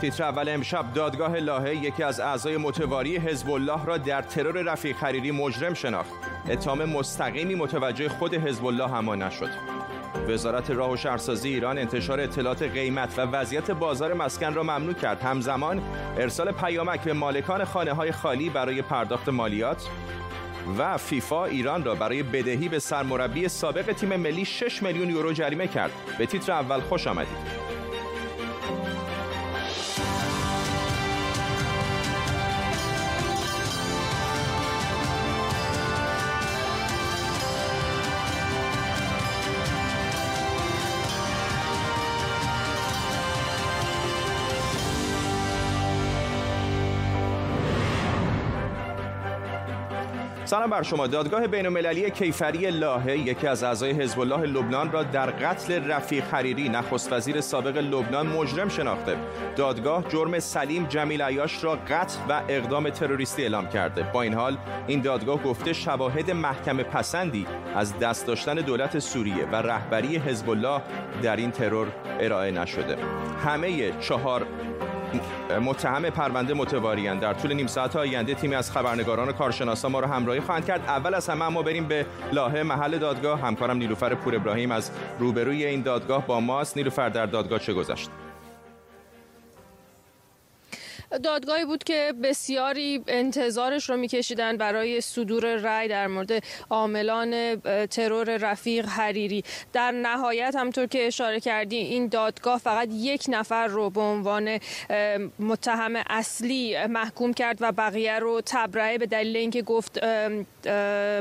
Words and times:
تیتر 0.00 0.24
اول 0.24 0.48
امشب 0.48 0.92
دادگاه 0.92 1.36
لاهه 1.36 1.76
یکی 1.76 2.02
از 2.02 2.20
اعضای 2.20 2.56
متواری 2.56 3.16
حزب 3.16 3.50
الله 3.50 3.84
را 3.84 3.98
در 3.98 4.22
ترور 4.22 4.62
رفیق 4.62 4.96
خریری 4.96 5.30
مجرم 5.30 5.74
شناخت. 5.74 6.12
اتهام 6.50 6.84
مستقیمی 6.84 7.54
متوجه 7.54 8.08
خود 8.08 8.34
حزب 8.34 8.66
الله 8.66 8.92
اما 8.92 9.14
نشد. 9.14 9.50
وزارت 10.28 10.70
راه 10.70 10.92
و 10.92 10.96
شهرسازی 10.96 11.48
ایران 11.48 11.78
انتشار 11.78 12.20
اطلاعات 12.20 12.62
قیمت 12.62 13.18
و 13.18 13.20
وضعیت 13.20 13.70
بازار 13.70 14.14
مسکن 14.14 14.54
را 14.54 14.62
ممنوع 14.62 14.94
کرد. 14.94 15.22
همزمان 15.22 15.82
ارسال 16.18 16.52
پیامک 16.52 17.00
به 17.00 17.12
مالکان 17.12 17.64
خانه 17.64 17.92
های 17.92 18.12
خالی 18.12 18.50
برای 18.50 18.82
پرداخت 18.82 19.28
مالیات 19.28 19.88
و 20.78 20.96
فیفا 20.96 21.44
ایران 21.44 21.84
را 21.84 21.94
برای 21.94 22.22
بدهی 22.22 22.68
به 22.68 22.78
سرمربی 22.78 23.48
سابق 23.48 23.92
تیم 23.92 24.16
ملی 24.16 24.44
6 24.44 24.82
میلیون 24.82 25.10
یورو 25.10 25.32
جریمه 25.32 25.68
کرد. 25.68 25.92
به 26.18 26.26
تیتر 26.26 26.52
اول 26.52 26.80
خوش 26.80 27.06
آمدید. 27.06 27.65
سلام 50.46 50.70
بر 50.70 50.82
شما. 50.82 51.06
دادگاه 51.06 51.46
بین 51.46 51.66
المللی 51.66 52.10
کیفری 52.10 52.70
لاهه 52.70 53.18
یکی 53.18 53.46
از 53.46 53.62
اعضای 53.62 53.90
حزب 53.90 54.20
الله 54.20 54.40
لبنان 54.46 54.92
را 54.92 55.02
در 55.02 55.30
قتل 55.30 55.90
رفیق 55.90 56.24
حریری 56.24 56.68
نخست 56.68 57.12
وزیر 57.12 57.40
سابق 57.40 57.76
لبنان 57.76 58.26
مجرم 58.26 58.68
شناخته. 58.68 59.16
دادگاه 59.56 60.04
جرم 60.08 60.38
سلیم 60.38 60.86
جمیل 60.86 61.22
عیاش 61.22 61.64
را 61.64 61.76
قتل 61.76 62.18
و 62.28 62.42
اقدام 62.48 62.90
تروریستی 62.90 63.42
اعلام 63.42 63.68
کرده. 63.68 64.02
با 64.02 64.22
این 64.22 64.34
حال 64.34 64.56
این 64.86 65.00
دادگاه 65.00 65.42
گفته 65.42 65.72
شواهد 65.72 66.30
محکم 66.30 66.82
پسندی 66.82 67.46
از 67.74 67.98
دست 67.98 68.26
داشتن 68.26 68.54
دولت 68.54 68.98
سوریه 68.98 69.46
و 69.52 69.56
رهبری 69.56 70.16
حزب 70.16 70.50
الله 70.50 70.82
در 71.22 71.36
این 71.36 71.50
ترور 71.50 71.86
ارائه 72.20 72.50
نشده. 72.50 72.96
همه 73.44 73.92
چهار 74.00 74.46
متهم 75.60 76.10
پرونده 76.10 76.54
متواریان 76.54 77.18
در 77.18 77.34
طول 77.34 77.52
نیم 77.52 77.66
ساعت 77.66 77.96
آینده 77.96 78.34
تیمی 78.34 78.54
از 78.54 78.72
خبرنگاران 78.72 79.28
و 79.28 79.32
کارشناسان 79.32 79.92
ما 79.92 80.00
رو 80.00 80.06
همراهی 80.06 80.40
خواهند 80.40 80.66
کرد. 80.66 80.80
اول 80.80 81.14
از 81.14 81.28
همه 81.28 81.48
ما 81.48 81.62
بریم 81.62 81.84
به 81.84 82.06
لاهه 82.32 82.62
محل 82.62 82.98
دادگاه. 82.98 83.40
همکارم 83.40 83.76
نیلوفر 83.76 84.14
پور 84.14 84.34
ابراهیم 84.36 84.70
از 84.70 84.90
روبروی 85.18 85.64
این 85.66 85.82
دادگاه 85.82 86.26
با 86.26 86.40
ماست. 86.40 86.76
نیلوفر 86.76 87.08
در 87.08 87.26
دادگاه 87.26 87.58
چه 87.58 87.72
گذشت؟ 87.72 88.10
دادگاهی 91.22 91.64
بود 91.64 91.84
که 91.84 92.14
بسیاری 92.22 93.02
انتظارش 93.08 93.90
رو 93.90 93.96
میکشیدن 93.96 94.56
برای 94.56 95.00
صدور 95.00 95.56
رأی 95.56 95.88
در 95.88 96.06
مورد 96.06 96.44
عاملان 96.70 97.60
ترور 97.86 98.36
رفیق 98.36 98.86
حریری. 98.86 99.44
در 99.72 99.90
نهایت 99.90 100.54
همطور 100.56 100.86
که 100.86 101.06
اشاره 101.06 101.40
کردی 101.40 101.76
این 101.76 102.08
دادگاه 102.08 102.58
فقط 102.58 102.88
یک 102.92 103.24
نفر 103.28 103.66
رو 103.66 103.90
به 103.90 104.00
عنوان 104.00 104.58
متهم 105.38 105.96
اصلی 106.10 106.86
محکوم 106.86 107.34
کرد 107.34 107.58
و 107.60 107.72
بقیه 107.72 108.18
رو 108.18 108.40
تبرئه 108.46 108.98
به 108.98 109.06
دلیل 109.06 109.36
اینکه 109.36 109.62
گفت 109.62 110.04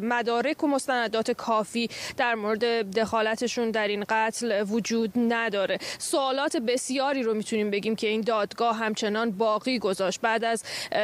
مدارک 0.01 0.63
و 0.63 0.67
مستندات 0.67 1.31
کافی 1.31 1.89
در 2.17 2.35
مورد 2.35 2.95
دخالتشون 2.99 3.71
در 3.71 3.87
این 3.87 4.05
قتل 4.09 4.65
وجود 4.69 5.11
نداره. 5.15 5.77
سوالات 5.97 6.57
بسیاری 6.57 7.23
رو 7.23 7.33
می‌تونیم 7.33 7.71
بگیم 7.71 7.95
که 7.95 8.07
این 8.07 8.21
دادگاه 8.21 8.77
همچنان 8.77 9.31
باقی 9.31 9.79
گذاشت. 9.85 10.21
بعد 10.21 10.43
از 10.43 10.63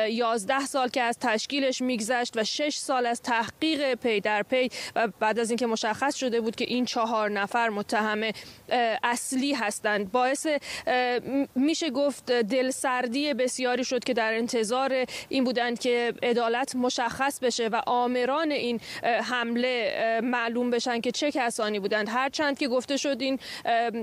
11 0.09 0.65
سال 0.65 0.89
که 0.89 1.01
از 1.01 1.17
تشکیلش 1.19 1.81
میگذشت 1.81 2.37
و 2.37 2.43
6 2.43 2.75
سال 2.75 3.05
از 3.05 3.21
تحقیق 3.21 3.93
پی 3.93 4.19
در 4.19 4.43
پی 4.43 4.69
و 4.95 5.07
بعد 5.19 5.39
از 5.39 5.49
اینکه 5.49 5.67
مشخص 5.67 6.15
شده 6.15 6.41
بود 6.41 6.55
که 6.55 6.65
این 6.65 6.85
چهار 6.85 7.29
نفر 7.29 7.69
متهم 7.69 8.31
اصلی 9.03 9.53
هستند 9.53 10.11
باعث 10.11 10.47
میشه 11.55 11.89
گفت 11.89 12.31
دلسردی 12.31 13.33
بسیاری 13.33 13.83
شد 13.83 14.03
که 14.03 14.13
در 14.13 14.33
انتظار 14.33 15.05
این 15.29 15.43
بودند 15.43 15.79
که 15.79 16.13
عدالت 16.23 16.75
مشخص 16.75 17.39
بشه 17.39 17.67
و 17.67 17.81
آمران 17.87 18.51
این 18.51 18.79
حمله 19.03 20.21
معلوم 20.23 20.69
بشن 20.69 21.01
که 21.01 21.11
چه 21.11 21.31
کسانی 21.31 21.79
بودند. 21.79 22.09
هرچند 22.09 22.59
که 22.59 22.67
گفته 22.67 22.97
شد 22.97 23.17
این 23.19 23.39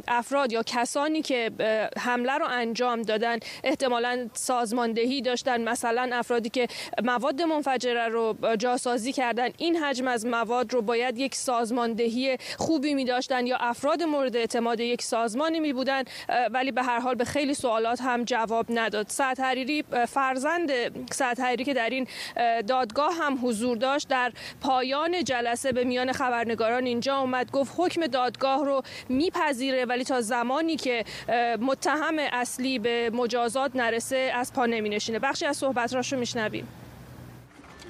افراد 0.09 0.53
یا 0.53 0.63
کسانی 0.63 1.23
که 1.23 1.51
حمله 1.99 2.33
رو 2.33 2.47
انجام 2.51 3.03
دادن 3.03 3.39
احتمالا 3.65 4.29
سازماندهی 4.59 5.23
داشتن 5.23 5.69
مثلا 5.69 6.11
افرادی 6.13 6.49
که 6.49 6.67
مواد 7.05 7.43
منفجره 7.43 8.09
رو 8.09 8.37
جاسازی 8.59 9.13
کردن 9.13 9.49
این 9.59 9.77
حجم 9.77 10.09
از 10.09 10.27
مواد 10.27 10.73
رو 10.73 10.83
باید 10.83 11.19
یک 11.19 11.35
سازماندهی 11.35 12.37
خوبی 12.57 12.95
می 12.95 13.05
داشتن 13.05 13.47
یا 13.47 13.57
افراد 13.57 14.03
مورد 14.03 14.37
اعتماد 14.37 14.81
یک 14.81 15.03
سازمانی 15.03 15.61
می 15.61 15.73
بودن 15.73 16.03
ولی 16.51 16.73
به 16.73 16.83
هر 16.83 17.01
حال 17.01 17.15
به 17.15 17.25
خیلی 17.25 17.55
سوالات 17.55 18.01
هم 18.01 18.25
جواب 18.25 18.67
نداد. 18.71 19.07
سعد 19.09 19.41
حریری 19.41 19.85
فرزند 20.09 20.71
سعد 21.13 21.41
حریری 21.41 21.65
که 21.65 21.75
در 21.75 21.91
این 21.91 22.07
دادگاه 22.67 23.15
هم 23.15 23.39
حضور 23.43 23.77
داشت 23.77 24.09
در 24.09 24.33
پایان 24.61 25.25
جلسه 25.25 25.73
به 25.73 25.85
میان 25.85 26.13
خبرنگاران 26.13 26.87
اینجا 26.87 27.19
اومد 27.19 27.51
گفت 27.51 27.73
حکم 27.77 28.07
دادگاه 28.07 28.65
رو 28.65 28.83
میپذیره 29.09 29.85
ولی 29.85 30.05
تا 30.05 30.21
زمانی 30.21 30.77
که 30.77 31.05
متهم 31.61 32.19
اصلی 32.19 32.79
به 32.79 33.11
مجازات 33.15 33.77
نرسه 33.77 34.31
پا 34.53 34.67
نمی 34.67 34.89
نشینه 34.89 35.19
بخشی 35.19 35.47
از 35.47 35.57
صحبت 35.57 35.95
راشو 35.95 36.17
میشنویم. 36.17 36.69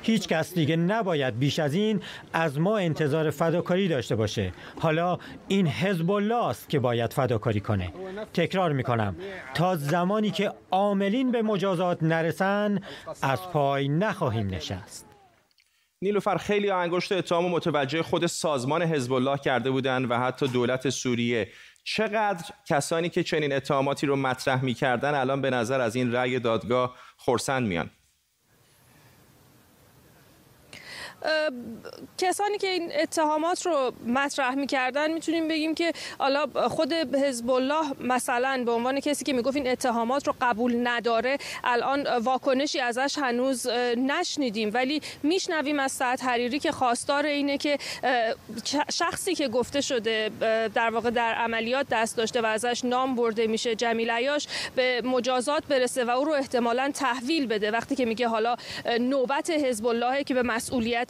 هیچ 0.02 0.28
کس 0.28 0.54
دیگه 0.54 0.76
نباید 0.76 1.38
بیش 1.38 1.58
از 1.58 1.74
این 1.74 2.00
از 2.32 2.58
ما 2.58 2.78
انتظار 2.78 3.30
فداکاری 3.30 3.88
داشته 3.88 4.16
باشه. 4.16 4.52
حالا 4.78 5.18
این 5.48 5.66
حزب 5.66 6.10
الله 6.10 6.46
است 6.46 6.68
که 6.68 6.78
باید 6.78 7.12
فداکاری 7.12 7.60
کنه. 7.60 7.92
تکرار 8.34 8.72
می‌کنم. 8.72 9.16
تا 9.54 9.76
زمانی 9.76 10.30
که 10.30 10.52
عاملین 10.70 11.32
به 11.32 11.42
مجازات 11.42 12.02
نرسن 12.02 12.80
از 13.22 13.42
پای 13.42 13.88
نخواهیم 13.88 14.46
نشست. 14.46 15.06
نیلوفر 16.02 16.36
خیلی 16.36 16.70
انگشت 16.70 17.12
اتهام 17.12 17.50
متوجه 17.50 18.02
خود 18.02 18.26
سازمان 18.26 18.82
حزب 18.82 19.12
الله 19.12 19.38
کرده 19.38 19.70
بودند 19.70 20.10
و 20.10 20.18
حتی 20.18 20.48
دولت 20.48 20.90
سوریه. 20.90 21.48
چقدر 21.94 22.44
کسانی 22.66 23.08
که 23.08 23.22
چنین 23.22 23.52
اتهاماتی 23.52 24.06
رو 24.06 24.16
مطرح 24.16 24.64
می‌کردن 24.64 25.14
الان 25.14 25.40
به 25.40 25.50
نظر 25.50 25.80
از 25.80 25.96
این 25.96 26.12
رأی 26.12 26.38
دادگاه 26.38 26.96
خورسند 27.16 27.66
میان؟ 27.66 27.90
کسانی 32.18 32.58
که 32.58 32.66
این 32.66 32.92
اتهامات 33.02 33.66
رو 33.66 33.92
مطرح 34.06 34.54
می‌کردن 34.54 35.12
می‌تونیم 35.12 35.48
بگیم 35.48 35.74
که 35.74 35.92
حالا 36.18 36.46
خود 36.68 36.92
حزب 36.92 37.50
الله 37.50 37.84
مثلا 38.00 38.62
به 38.66 38.72
عنوان 38.72 39.00
کسی 39.00 39.24
که 39.24 39.32
می‌گفت 39.32 39.56
این 39.56 39.68
اتهامات 39.68 40.26
رو 40.26 40.34
قبول 40.40 40.88
نداره 40.88 41.38
الان 41.64 42.16
واکنشی 42.18 42.80
ازش 42.80 43.18
هنوز 43.18 43.66
نشنیدیم. 43.96 44.70
ولی 44.74 45.00
میشنویم 45.22 45.78
از 45.78 45.92
سعد 45.92 46.20
حریری 46.20 46.58
که 46.58 46.72
خواستار 46.72 47.26
اینه 47.26 47.58
که 47.58 47.78
شخصی 48.92 49.34
که 49.34 49.48
گفته 49.48 49.80
شده 49.80 50.30
در 50.74 50.90
واقع 50.90 51.10
در 51.10 51.34
عملیات 51.34 51.86
دست 51.90 52.16
داشته 52.16 52.40
و 52.40 52.46
ازش 52.46 52.84
نام 52.84 53.14
برده 53.16 53.46
میشه 53.46 53.74
جمیل 53.74 54.10
عیاش 54.10 54.46
به 54.76 55.02
مجازات 55.04 55.64
برسه 55.68 56.04
و 56.04 56.10
او 56.10 56.24
رو 56.24 56.32
احتمالا 56.32 56.90
تحویل 56.94 57.46
بده. 57.46 57.70
وقتی 57.70 57.96
که 57.96 58.04
میگه 58.04 58.28
حالا 58.28 58.56
نوبت 59.00 59.50
حزب 59.50 59.86
الله 59.86 60.24
که 60.24 60.34
به 60.34 60.42
مسئولیت 60.42 61.07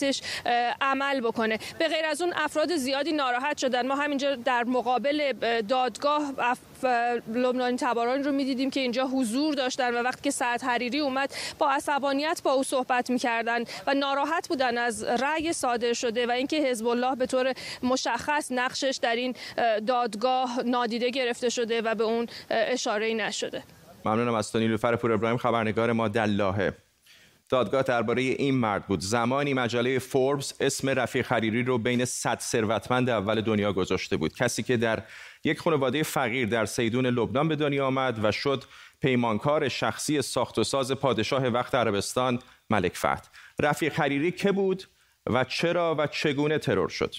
عمل 0.80 1.20
بکنه. 1.20 1.58
به 1.78 1.88
غیر 1.88 2.04
از 2.04 2.22
اون 2.22 2.32
افراد 2.36 2.76
زیادی 2.76 3.12
ناراحت 3.12 3.58
شدن. 3.58 3.86
ما 3.86 3.94
همینجا 3.94 4.34
در 4.34 4.64
مقابل 4.64 5.32
دادگاه 5.68 6.22
لبنانی 7.34 7.76
تباران 7.76 8.24
رو 8.24 8.32
می‌دیدیم 8.32 8.70
که 8.70 8.80
اینجا 8.80 9.06
حضور 9.06 9.54
داشتن 9.54 9.94
و 9.94 10.02
وقتی 10.02 10.22
که 10.22 10.30
سعد 10.30 10.62
حریری 10.62 10.98
اومد 10.98 11.34
با 11.58 11.70
عصبانیت 11.70 12.40
با 12.44 12.52
او 12.52 12.62
صحبت 12.62 13.10
می‌کردن 13.10 13.64
و 13.86 13.94
ناراحت 13.94 14.48
بودن 14.48 14.78
از 14.78 15.04
رأی 15.04 15.52
صادر 15.52 15.92
شده 15.92 16.26
و 16.26 16.30
اینکه 16.30 16.56
حزب 16.56 16.86
الله 16.86 17.16
به 17.16 17.26
طور 17.26 17.52
مشخص 17.82 18.52
نقشش 18.52 18.98
در 19.02 19.16
این 19.16 19.34
دادگاه 19.86 20.62
نادیده 20.64 21.10
گرفته 21.10 21.48
شده 21.48 21.82
و 21.82 21.94
به 21.94 22.04
اون 22.04 22.26
اشاره 22.50 23.14
نشده. 23.14 23.62
ممنونم 24.04 24.34
از 24.34 24.52
تو 24.52 24.58
نیلوفر 24.58 24.96
پور 24.96 25.12
ابراهیم 25.12 25.38
خبرنگار 25.38 25.92
ما 25.92 26.08
دلاهه. 26.08 26.72
دادگاه 27.48 27.82
درباره 27.82 28.22
این 28.22 28.54
مرد 28.54 28.86
بود. 28.86 29.00
زمانی 29.00 29.54
مجله 29.54 29.98
فوربس 29.98 30.54
اسم 30.60 30.88
رفیق 30.88 31.26
خریری 31.26 31.62
رو 31.62 31.78
بین 31.78 32.04
صد 32.04 32.38
ثروتمند 32.40 33.10
اول 33.10 33.40
دنیا 33.40 33.72
گذاشته 33.72 34.16
بود. 34.16 34.34
کسی 34.34 34.62
که 34.62 34.76
در 34.76 35.02
یک 35.44 35.58
خانواده 35.58 36.02
فقیر 36.02 36.48
در 36.48 36.64
سیدون 36.64 37.06
لبنان 37.06 37.48
به 37.48 37.56
دنیا 37.56 37.86
آمد 37.86 38.24
و 38.24 38.32
شد 38.32 38.64
پیمانکار 39.00 39.68
شخصی 39.68 40.22
ساخت 40.22 40.58
و 40.58 40.64
ساز 40.64 40.92
پادشاه 40.92 41.46
وقت 41.46 41.74
عربستان 41.74 42.38
ملک 42.70 42.96
فهد. 42.96 43.26
رفیق 43.60 43.92
خریری 43.92 44.32
که 44.32 44.52
بود 44.52 44.84
و 45.26 45.44
چرا 45.44 45.94
و 45.98 46.06
چگونه 46.06 46.58
ترور 46.58 46.88
شد؟ 46.88 47.14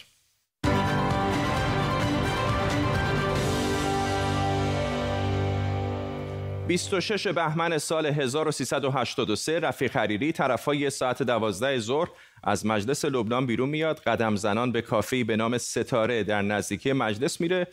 26 6.69 7.27
بهمن 7.27 7.77
سال 7.77 8.05
1383 8.05 9.59
رفیق 9.59 9.97
حریری 9.97 10.31
طرفای 10.31 10.89
ساعت 10.89 11.23
12 11.23 11.79
ظهر 11.79 12.07
از 12.43 12.65
مجلس 12.65 13.05
لبنان 13.05 13.45
بیرون 13.45 13.69
میاد. 13.69 13.99
قدم 13.99 14.35
زنان 14.35 14.71
به 14.71 14.81
کافه 14.81 15.23
به 15.23 15.35
نام 15.35 15.57
ستاره 15.57 16.23
در 16.23 16.41
نزدیکی 16.41 16.93
مجلس 16.93 17.41
میره 17.41 17.67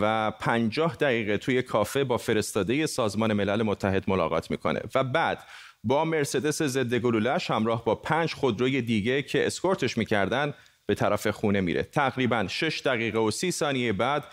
و 0.00 0.30
50 0.30 0.96
دقیقه 0.96 1.38
توی 1.38 1.62
کافه 1.62 2.04
با 2.04 2.16
فرستاده 2.16 2.86
سازمان 2.86 3.32
ملل 3.32 3.62
متحد 3.62 4.04
ملاقات 4.10 4.50
می‌کنه. 4.50 4.80
و 4.94 5.04
بعد 5.04 5.38
با 5.84 6.04
مرسدس 6.04 6.62
ضد 6.62 6.94
گلولش 6.94 7.50
همراه 7.50 7.84
با 7.84 7.94
پنج 7.94 8.34
خودروی 8.34 8.82
دیگه 8.82 9.22
که 9.22 9.46
اسکورتش 9.46 9.98
می‌کردن 9.98 10.54
به 10.86 10.94
طرف 10.94 11.26
خونه 11.26 11.60
میره. 11.60 11.82
تقریبا 11.82 12.46
6 12.48 12.82
دقیقه 12.84 13.18
و 13.18 13.30
30 13.30 13.50
ثانیه 13.50 13.92
بعد 13.92 14.24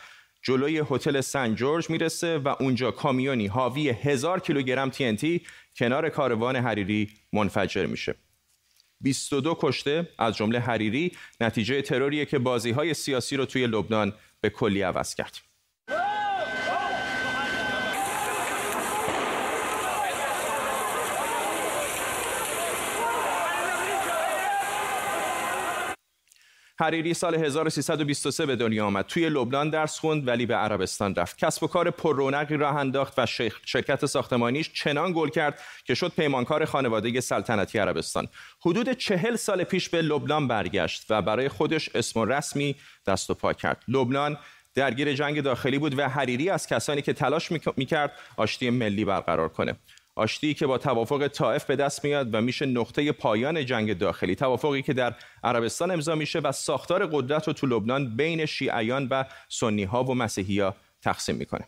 جلوی 0.48 0.84
هتل 0.90 1.22
سن 1.22 1.56
جورج 1.56 1.90
می‌رسه 1.90 2.38
و 2.38 2.56
اونجا 2.60 2.92
کامیونی 2.92 3.48
حاوی 3.48 3.90
هزار 3.90 4.40
کیلوگرم 4.40 4.92
TNT 4.92 5.42
کنار 5.76 6.10
کاروان 6.10 6.56
حریری 6.56 7.10
منفجر 7.34 7.86
میشه. 7.86 8.16
22 9.02 9.58
کشته 9.60 10.10
از 10.20 10.38
جمله 10.38 10.60
حریری 10.60 11.12
نتیجه 11.42 11.82
تروریه 11.82 12.26
که 12.26 12.40
بازی 12.40 12.72
های 12.72 12.94
سیاسی 12.94 13.38
رو 13.38 13.46
توی 13.46 13.68
لبنان 13.68 14.14
به 14.42 14.50
کلی 14.50 14.82
عوض 14.82 15.16
کرد. 15.16 15.38
حریری 26.80 27.14
سال 27.14 27.36
1323 27.36 28.46
به 28.46 28.56
دنیا 28.56 28.86
آمد. 28.86 29.06
توی 29.06 29.30
لبنان 29.30 29.70
درس 29.70 30.00
خوند 30.00 30.28
ولی 30.28 30.46
به 30.46 30.56
عربستان 30.56 31.16
رفت. 31.16 31.38
کسب 31.38 31.64
و 31.64 31.68
کار 31.68 31.90
پر 31.90 32.16
رونقی 32.16 32.58
راه 32.58 32.76
انداخت 32.76 33.20
و 33.20 33.26
شرکت 33.66 34.06
ساختمانیش 34.06 34.72
چنان 34.74 35.14
گل 35.14 35.30
کرد 35.30 35.62
که 35.86 35.96
شد 35.96 36.12
پیمانکار 36.18 36.66
خانواده 36.66 37.22
سلطنتی 37.22 37.78
عربستان. 37.78 38.28
حدود 38.60 38.92
چهل 38.92 39.36
سال 39.36 39.64
پیش 39.64 39.90
به 39.90 40.02
لبنان 40.02 40.48
برگشت 40.48 41.06
و 41.10 41.22
برای 41.22 41.50
خودش 41.50 41.90
اسم 41.96 42.20
و 42.20 42.26
رسمی 42.26 42.76
دست 43.08 43.30
و 43.30 43.34
پا 43.34 43.54
کرد. 43.54 43.84
لبنان 43.88 44.38
درگیر 44.76 45.14
جنگ 45.14 45.42
داخلی 45.42 45.80
بود 45.80 46.00
و 46.00 46.10
حریری 46.10 46.50
از 46.50 46.68
کسانی 46.68 47.02
که 47.02 47.14
تلاش 47.14 47.52
می‌کرد 47.78 48.12
آشتی 48.38 48.70
ملی 48.70 49.06
برقرار 49.06 49.50
کنه. 49.50 49.76
آشتی 50.16 50.54
که 50.54 50.68
با 50.68 50.78
توافق 50.78 51.28
طائف 51.28 51.66
به 51.66 51.76
دست 51.76 52.04
میاد 52.04 52.36
و 52.36 52.42
میشه 52.42 52.66
نقطه 52.66 53.12
پایان 53.12 53.66
جنگ 53.66 53.98
داخلی. 53.98 54.36
توافقی 54.36 54.82
که 54.82 54.94
در 54.94 55.16
عربستان 55.44 55.92
امضا 55.92 56.16
میشه 56.16 56.40
و 56.40 56.52
ساختار 56.52 57.06
قدرت 57.06 57.48
رو 57.48 57.54
تو 57.54 57.68
لبنان 57.68 58.16
بین 58.16 58.46
شیعیان 58.46 59.08
و 59.12 59.26
سنی 59.50 59.84
ها 59.84 60.04
و 60.04 60.16
مسیحی 60.16 60.60
ها 60.60 60.76
تقسیم 61.02 61.36
می‌کنه. 61.36 61.68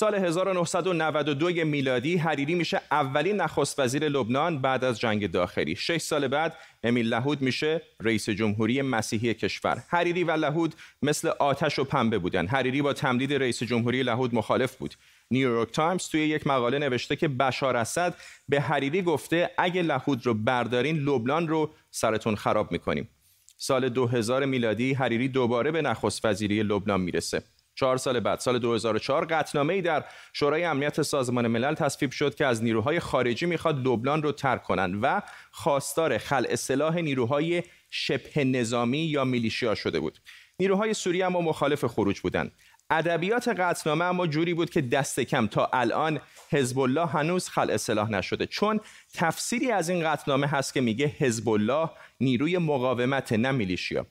سال 0.00 0.14
1992 0.14 1.64
میلادی 1.64 2.16
حریری 2.16 2.54
میشه 2.54 2.80
اولین 2.90 3.36
نخست 3.36 3.78
وزیر 3.78 4.08
لبنان 4.08 4.60
بعد 4.60 4.84
از 4.84 5.00
جنگ 5.00 5.30
داخلی. 5.30 5.76
شش 5.76 5.96
سال 5.96 6.28
بعد 6.28 6.56
امیل 6.82 7.08
لهود 7.08 7.42
میشه 7.42 7.82
رئیس 8.00 8.30
جمهوری 8.30 8.82
مسیحی 8.82 9.34
کشور. 9.34 9.82
حریری 9.88 10.24
و 10.24 10.30
لهود 10.30 10.74
مثل 11.02 11.28
آتش 11.28 11.78
و 11.78 11.84
پنبه 11.84 12.18
بودن. 12.18 12.46
حریری 12.46 12.82
با 12.82 12.92
تمدید 12.92 13.34
رئیس 13.34 13.62
جمهوری 13.62 14.02
لهود 14.02 14.34
مخالف 14.34 14.76
بود. 14.76 14.94
نیویورک 15.30 15.70
تایمز 15.70 16.08
توی 16.08 16.20
یک 16.20 16.46
مقاله 16.46 16.78
نوشته 16.78 17.16
که 17.16 17.28
بشار 17.28 17.76
اسد 17.76 18.14
به 18.48 18.60
حریری 18.60 19.02
گفته 19.02 19.50
اگه 19.58 19.82
لهود 19.82 20.26
رو 20.26 20.34
بردارین 20.34 20.96
لبنان 20.96 21.48
رو 21.48 21.70
سرتون 21.90 22.36
خراب 22.36 22.72
می‌کنیم. 22.72 23.08
سال 23.56 23.88
2000 23.88 24.44
میلادی 24.44 24.94
حریری 24.94 25.28
دوباره 25.28 25.70
به 25.70 25.82
نخست 25.82 26.24
وزیری 26.24 26.62
لبنان 26.62 27.00
می‌رسه. 27.00 27.42
چهار 27.80 27.96
سال 27.96 28.20
بعد 28.20 28.38
سال 28.38 28.58
2004 28.58 29.24
قطنامه 29.24 29.74
ای 29.74 29.82
در 29.82 30.04
شورای 30.32 30.64
امنیت 30.64 31.02
سازمان 31.02 31.46
ملل 31.46 31.74
تصویب 31.74 32.10
شد 32.10 32.34
که 32.34 32.46
از 32.46 32.62
نیروهای 32.62 33.00
خارجی 33.00 33.46
می‌خواد 33.46 33.88
لبنان 33.88 34.22
رو 34.22 34.32
ترک 34.32 34.62
کنند 34.62 34.98
و 35.02 35.22
خواستار 35.50 36.18
خلع 36.18 36.54
سلاح 36.54 36.96
نیروهای 36.98 37.62
شبه 37.90 38.44
نظامی 38.44 38.98
یا 38.98 39.24
میلیشیا 39.24 39.74
شده 39.74 40.00
بود. 40.00 40.18
نیروهای 40.58 40.94
سوریه 40.94 41.26
اما 41.26 41.40
مخالف 41.40 41.84
خروج 41.84 42.20
بودند 42.20 42.52
ادبیات 42.90 43.48
قطنامه 43.48 44.04
اما 44.04 44.26
جوری 44.26 44.54
بود 44.54 44.70
که 44.70 44.80
دست 44.80 45.20
کم 45.20 45.46
تا 45.46 45.70
الان 45.72 46.20
حزب 46.50 46.78
الله 46.78 47.06
هنوز 47.06 47.48
خلع 47.48 47.76
سلاح 47.76 48.10
نشده. 48.10 48.46
چون 48.46 48.80
تفسیری 49.14 49.70
از 49.70 49.88
این 49.88 50.04
قطنامه 50.04 50.46
هست 50.46 50.74
که 50.74 50.80
میگه 50.80 51.06
حزب 51.06 51.48
الله 51.48 51.90
نیروی 52.20 52.58
مقاومت 52.58 53.32
نه 53.32 53.50
میلیشیا. 53.50 54.06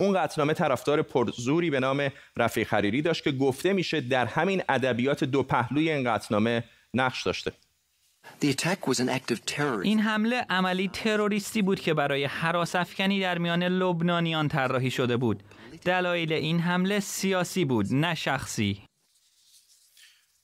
اون 0.00 0.12
قطنامه 0.12 0.54
طرفدار 0.54 1.02
پرزوری 1.02 1.70
به 1.70 1.80
نام 1.80 2.08
رفیق 2.36 2.74
حریری 2.74 3.02
داشت 3.02 3.24
که 3.24 3.32
گفته 3.32 3.72
میشه 3.72 4.00
در 4.00 4.26
همین 4.26 4.62
ادبیات 4.68 5.24
دو 5.24 5.42
پهلوی 5.42 5.90
این 5.90 6.14
قطنامه 6.14 6.64
نقش 6.94 7.22
داشته 7.22 7.52
این 9.84 10.00
حمله 10.00 10.46
عملی 10.50 10.88
تروریستی 10.88 11.62
بود 11.62 11.80
که 11.80 11.94
برای 11.94 12.24
حراس 12.24 12.76
افکنی 12.76 13.20
در 13.20 13.38
میان 13.38 13.62
لبنانیان 13.62 14.48
طراحی 14.48 14.90
شده 14.90 15.16
بود. 15.16 15.42
دلایل 15.84 16.32
این 16.32 16.60
حمله 16.60 17.00
سیاسی 17.00 17.64
بود 17.64 17.86
نه 17.90 18.14
شخصی. 18.14 18.82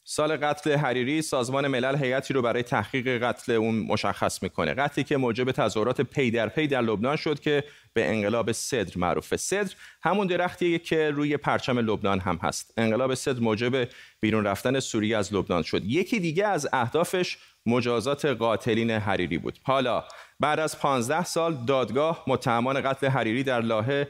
سال 0.09 0.37
قتل 0.37 0.77
حریری 0.77 1.23
سازمان 1.23 1.67
ملل 1.67 1.97
هیئتی 1.97 2.35
رو 2.35 2.43
برای 2.43 2.63
تحقیق 2.63 3.23
قتل 3.23 3.53
اون 3.53 3.75
مشخص 3.75 4.43
می‌کنه. 4.43 4.75
قتلی 4.75 5.05
که 5.05 5.17
موجب 5.17 5.53
تظاهرات 5.53 6.01
پی 6.01 6.31
در 6.31 6.49
پی 6.49 6.67
در 6.67 6.81
لبنان 6.81 7.17
شد 7.17 7.41
که 7.41 7.65
به 7.93 8.09
انقلاب 8.11 8.53
صدر 8.53 8.99
معروفه. 8.99 9.37
صدر 9.37 9.75
همون 10.03 10.27
درختیه 10.27 10.79
که 10.79 11.11
روی 11.11 11.37
پرچم 11.37 11.79
لبنان 11.79 12.21
هم 12.21 12.39
هست. 12.43 12.75
انقلاب 12.77 13.15
صدر 13.15 13.41
موجب 13.41 13.89
بیرون 14.21 14.45
رفتن 14.45 14.81
سوریه 14.81 15.17
از 15.17 15.35
لبنان 15.35 15.63
شد. 15.63 15.85
یکی 15.85 16.21
دیگه 16.21 16.47
از 16.47 16.69
اهدافش 16.73 17.39
مجازات 17.67 18.25
قاتلین 18.25 18.91
حریری 18.91 19.39
بود. 19.39 19.59
حالا 19.63 20.05
بعد 20.41 20.61
از 20.61 20.79
15 20.79 21.25
سال 21.25 21.65
دادگاه 21.67 22.25
متهمان 22.27 22.81
قتل 22.81 23.07
حریری 23.07 23.43
در 23.43 23.61
لاهه 23.61 24.09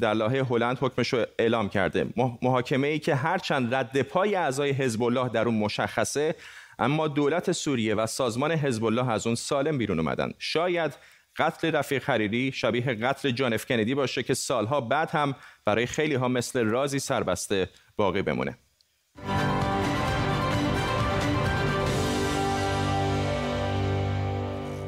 در 0.00 0.14
لاهه 0.14 0.46
هلند 0.50 0.78
حکمش 0.80 1.12
رو 1.12 1.26
اعلام 1.38 1.68
کرده. 1.68 2.06
محاکمه 2.42 2.88
ای 2.88 2.98
که 2.98 3.14
هرچند 3.14 3.74
رد 3.74 4.02
پای 4.02 4.34
اعضای 4.34 4.70
حزب 4.70 5.02
الله 5.02 5.28
در 5.28 5.44
اون 5.44 5.58
مشخصه 5.58 6.34
اما 6.78 7.08
دولت 7.08 7.52
سوریه 7.52 7.94
و 7.94 8.06
سازمان 8.06 8.52
حزب 8.52 8.84
الله 8.84 9.10
از 9.10 9.26
اون 9.26 9.36
سالم 9.36 9.78
بیرون 9.78 9.98
اومدن. 9.98 10.32
شاید 10.38 10.94
قتل 11.38 11.70
رفیق 11.70 12.04
حریری 12.04 12.52
شبیه 12.52 12.94
قتل 12.94 13.30
جان 13.30 13.52
اف 13.52 13.66
کندی 13.66 13.94
باشه 13.94 14.22
که 14.22 14.34
سالها 14.34 14.80
بعد 14.80 15.10
هم 15.10 15.34
برای 15.64 15.86
خیلی 15.86 16.14
ها 16.14 16.28
مثل 16.28 16.64
رازی 16.64 16.98
سربسته 16.98 17.68
باقی 17.96 18.22
بمونه. 18.22 18.58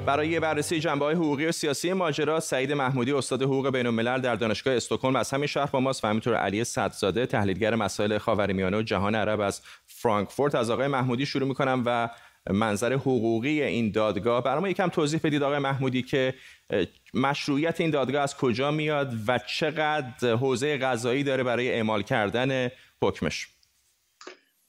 برای 0.08 0.40
بررسی 0.40 0.80
جنبه 0.80 1.04
های 1.04 1.14
حقوقی 1.14 1.46
و 1.46 1.52
سیاسی 1.52 1.92
ماجرا 1.92 2.40
سعید 2.40 2.72
محمودی 2.72 3.12
استاد 3.12 3.42
حقوق 3.42 3.70
بین 3.70 3.86
الملل 3.86 4.20
در 4.20 4.34
دانشگاه 4.34 4.74
استکهلم 4.74 5.16
از 5.16 5.30
همین 5.30 5.46
شهر 5.46 5.66
با 5.66 5.80
ماست 5.80 6.04
و 6.04 6.08
همینطور 6.08 6.34
علی 6.34 6.64
صدزاده 6.64 7.26
تحلیلگر 7.26 7.74
مسائل 7.74 8.18
خاورمیانه 8.18 8.76
و 8.78 8.82
جهان 8.82 9.14
عرب 9.14 9.40
از 9.40 9.62
فرانکفورت. 9.86 10.54
از 10.54 10.70
آقای 10.70 10.86
محمودی 10.86 11.26
شروع 11.26 11.48
می‌کنم 11.48 11.82
و 11.86 12.08
منظر 12.50 12.92
حقوقی 12.92 13.62
این 13.62 13.90
دادگاه. 13.90 14.42
برای 14.42 14.60
ما 14.60 14.68
یکم 14.68 14.88
توضیح 14.88 15.20
بدید 15.24 15.42
آقای 15.42 15.58
محمودی 15.58 16.02
که 16.02 16.34
مشروعیت 17.14 17.80
این 17.80 17.90
دادگاه 17.90 18.22
از 18.22 18.36
کجا 18.36 18.70
میاد 18.70 19.14
و 19.26 19.38
چقدر 19.38 20.34
حوزه 20.34 20.76
قضایی 20.76 21.22
داره 21.22 21.42
برای 21.42 21.70
اعمال 21.70 22.02
کردن 22.02 22.70
حکمش؟ 23.02 23.57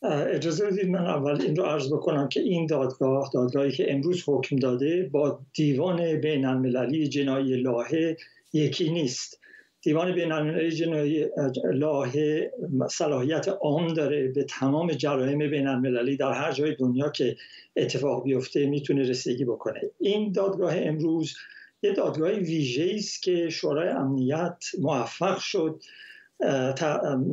اجازه 0.02 0.66
بدید 0.66 0.90
من 0.90 1.06
اول 1.06 1.42
این 1.42 1.56
رو 1.56 1.64
عرض 1.64 1.94
بکنم 1.94 2.30
که 2.30 2.40
این 2.40 2.66
دادگاه 2.66 3.30
دادگاهی 3.34 3.72
که 3.72 3.94
امروز 3.94 4.24
حکم 4.28 4.56
داده 4.56 5.10
با 5.12 5.40
دیوان 5.54 6.22
بین 6.22 6.46
المللی 6.46 7.08
جنایی 7.08 7.62
لاهه 7.62 8.18
یکی 8.54 8.92
نیست. 8.92 9.40
دیوان 9.82 10.16
بین 10.16 10.32
المللی 10.32 10.72
جنایی 10.72 11.28
لاهه 11.74 12.52
صلاحیت 12.90 13.48
عام 13.48 13.94
داره 13.94 14.28
به 14.28 14.44
تمام 14.44 14.92
جرایم 14.92 15.50
بین 15.50 15.68
المللی 15.68 16.18
در 16.18 16.32
هر 16.32 16.52
جای 16.52 16.76
دنیا 16.76 17.10
که 17.10 17.36
اتفاق 17.76 18.24
بیفته 18.24 18.66
می‌تونه 18.66 19.02
رسیدگی 19.02 19.46
بکنه. 19.46 19.82
این 20.00 20.32
دادگاه 20.32 20.78
امروز 20.78 21.36
یه 21.84 21.94
دادگاه 21.94 22.32
ویژه 22.32 22.94
است 22.96 23.24
که 23.24 23.50
شورای 23.50 23.90
امنیت 23.90 24.66
موفق 24.80 25.38
شد. 25.40 25.84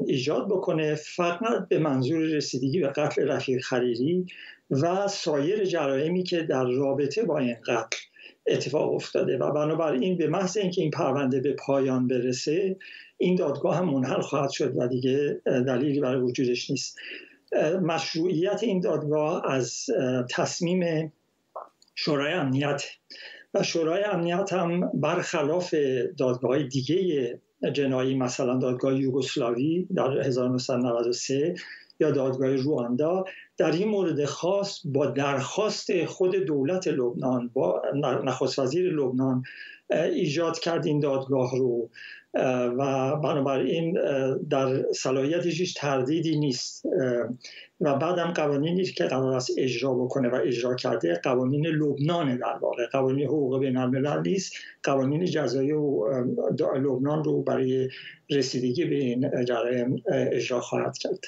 ایجاد 0.06 0.48
بکنه. 0.48 0.94
فقط 0.94 1.68
به 1.68 1.78
منظور 1.78 2.20
رسیدگی 2.20 2.80
به 2.80 2.88
قتل 2.88 3.28
رفیق 3.28 3.62
خریری 3.62 4.26
و 4.70 5.08
سایر 5.08 5.64
جرائمی 5.64 6.22
که 6.22 6.42
در 6.42 6.64
رابطه 6.64 7.22
با 7.22 7.38
این 7.38 7.56
قتل 7.66 7.98
اتفاق 8.46 8.94
افتاده. 8.94 9.38
و 9.38 9.52
بنابراین 9.52 10.16
به 10.16 10.26
محض 10.26 10.56
اینکه 10.56 10.82
این 10.82 10.90
پرونده 10.90 11.40
به 11.40 11.52
پایان 11.52 12.08
برسه 12.08 12.76
این 13.18 13.36
دادگاه 13.36 13.76
هم 13.76 13.90
منحل 13.90 14.20
خواهد 14.20 14.50
شد 14.50 14.72
و 14.76 14.88
دیگه 14.88 15.40
دلیلی 15.44 16.00
برای 16.00 16.20
وجودش 16.20 16.70
نیست. 16.70 16.98
مشروعیت 17.82 18.62
این 18.62 18.80
دادگاه 18.80 19.50
از 19.50 19.86
تصمیم 20.30 21.12
شورای 21.94 22.32
امنیت. 22.32 22.84
و 23.54 23.62
شورای 23.62 24.04
امنیت 24.04 24.52
هم 24.52 24.90
برخلاف 24.94 25.75
دادگاه 26.18 26.62
دیگه 26.62 27.38
جنایی 27.72 28.14
مثلا 28.14 28.58
دادگاه 28.58 29.00
یوگسلاوی 29.00 29.86
در 29.96 30.20
1993 30.20 31.54
یا 32.00 32.10
دادگاه 32.10 32.56
رواندا 32.56 33.25
در 33.56 33.72
این 33.72 33.88
مورد 33.88 34.25
خاص 34.25 34.80
با 34.84 35.06
درخواست 35.06 36.04
خود 36.04 36.34
دولت 36.34 36.88
لبنان 36.88 37.50
با 37.54 37.82
نخست 38.25 38.58
وزیر 38.58 38.92
لبنان 38.92 39.42
ایجاد 39.90 40.58
کرد 40.58 40.86
این 40.86 41.00
دادگاه 41.00 41.58
رو. 41.58 41.90
و 42.78 43.16
بنابراین 43.16 43.99
در 44.50 44.93
صلاحیتش 44.93 45.61
هیچ 45.61 45.81
تردیدی 45.81 46.38
نیست. 46.38 46.87
و 47.81 47.95
بعدم 47.95 48.33
قوانینی 48.33 48.85
که 48.85 49.05
قرار 49.05 49.33
است 49.33 49.50
اجرا 49.59 49.95
بکنه 49.95 50.28
و 50.28 50.35
اجرا 50.35 50.75
کرده 50.75 51.21
قوانین 51.25 51.66
لبنان 51.66 52.37
در 52.37 52.59
واقع. 52.61 52.87
قوانین 52.93 53.26
حقوق 53.26 53.61
بین 53.61 53.76
الملل 53.76 54.23
نیست. 54.23 54.52
قوانین 54.83 55.25
جزایی 55.25 55.73
و 55.73 56.09
لبنان 56.61 57.25
رو 57.25 57.43
برای 57.43 57.88
رسیدگی 58.31 58.85
به 58.85 58.97
این 58.97 59.45
جرایم 59.45 60.02
اجرا 60.33 60.61
خواهد 60.61 60.99
کرد. 60.99 61.21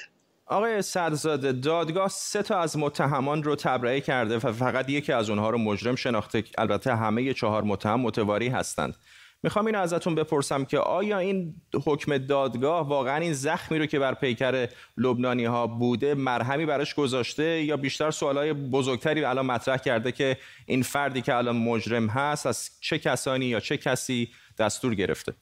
آقای 0.45 0.81
سرزاده 0.81 1.51
دادگاه 1.51 2.07
سه 2.09 2.43
تا 2.43 2.59
از 2.59 2.77
متهمان 2.77 3.43
رو 3.43 3.55
تبرئه 3.55 4.01
کرده 4.01 4.35
و 4.35 4.51
فقط 4.51 4.89
یکی 4.89 5.11
از 5.11 5.29
اونها 5.29 5.49
رو 5.49 5.57
مجرم 5.57 5.95
شناخته. 5.95 6.43
البته 6.57 6.95
همه 6.95 7.33
چهار 7.33 7.63
متهم 7.63 7.99
متواری 7.99 8.47
هستند. 8.47 8.95
می‌خوام 9.43 9.65
اینو 9.65 9.79
ازتون 9.79 10.15
بپرسم 10.15 10.65
که 10.65 10.77
آیا 10.77 11.19
این 11.19 11.61
حکم 11.85 12.17
دادگاه 12.17 12.87
واقعا 12.87 13.17
این 13.17 13.33
زخمی 13.33 13.79
رو 13.79 13.85
که 13.85 13.99
بر 13.99 14.13
پیکر 14.13 14.67
لبنانی 14.97 15.45
ها 15.45 15.67
بوده 15.67 16.13
مرهمی 16.13 16.65
براش 16.65 16.95
گذاشته 16.95 17.63
یا 17.63 17.77
بیشتر 17.77 18.11
سوالای 18.11 18.53
بزرگتری 18.53 19.23
الان 19.23 19.45
مطرح 19.45 19.77
کرده 19.77 20.11
که 20.11 20.37
این 20.65 20.83
فردی 20.83 21.21
که 21.21 21.35
الان 21.35 21.55
مجرم 21.55 22.07
هست 22.07 22.45
از 22.45 22.69
چه 22.81 22.99
کسانی 22.99 23.45
یا 23.45 23.59
چه 23.59 23.77
کسی 23.77 24.29
دستور 24.59 24.95
گرفته؟ 24.95 25.33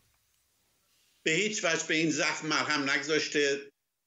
به 1.25 1.32
هیچ 1.32 1.66
وجه 1.66 1.88
به 1.88 1.96
این 1.96 2.10
زخم 2.10 2.48
مرهم 2.48 2.89
نگذاشته. 2.89 3.58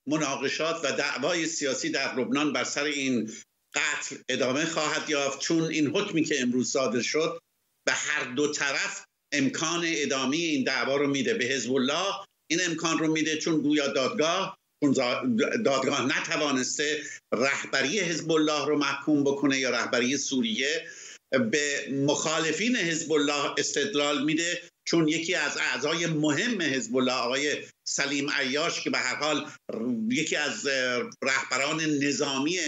مناقشات 0.06 0.84
و 0.84 0.92
دعوای 0.92 1.46
سیاسی 1.46 1.90
در 1.90 2.14
لبنان 2.14 2.52
بر 2.52 2.64
سر 2.64 2.84
این 2.84 3.30
قتل 3.74 4.16
ادامه 4.28 4.64
خواهد 4.64 5.10
یافت. 5.10 5.40
چون 5.40 5.62
این 5.62 5.86
حکمی 5.86 6.24
که 6.24 6.40
امروز 6.40 6.72
صادر 6.72 7.00
شد 7.00 7.40
به 7.86 7.92
هر 7.92 8.24
دو 8.24 8.52
طرف 8.52 9.04
امکان 9.32 9.82
ادامه 9.86 10.36
این 10.36 10.64
دعوا 10.64 10.96
رو 10.96 11.06
میده 11.06 11.34
به 11.34 11.44
حزب 11.44 11.72
الله 11.72 12.14
این 12.50 12.60
امکان 12.66 12.98
رو 12.98 13.12
میده 13.12 13.36
چون 13.36 13.60
گویا 13.60 13.88
دادگاه 13.88 14.58
دادگاه 15.64 16.06
نتوانسته 16.06 17.02
رهبری 17.34 18.00
حزب 18.00 18.32
الله 18.32 18.66
رو 18.66 18.78
محکوم 18.78 19.24
بکنه 19.24 19.58
یا 19.58 19.70
رهبری 19.70 20.16
سوریه 20.16 20.88
به 21.50 21.88
مخالفین 21.92 22.76
حزب 22.76 23.12
الله 23.12 23.54
استدلال 23.58 24.24
میده. 24.24 24.62
چون 24.88 25.08
یکی 25.08 25.34
از 25.34 25.56
اعضای 25.56 26.06
مهم 26.06 26.62
حزب 26.62 26.96
الله 26.96 27.12
آقای 27.12 27.56
سلیم 27.88 28.30
عیاش 28.30 28.80
که 28.80 28.90
به 28.90 28.98
هر 28.98 29.14
حال 29.14 29.50
یکی 30.10 30.36
از 30.36 30.66
رهبران 31.22 31.80
نظامی 31.80 32.58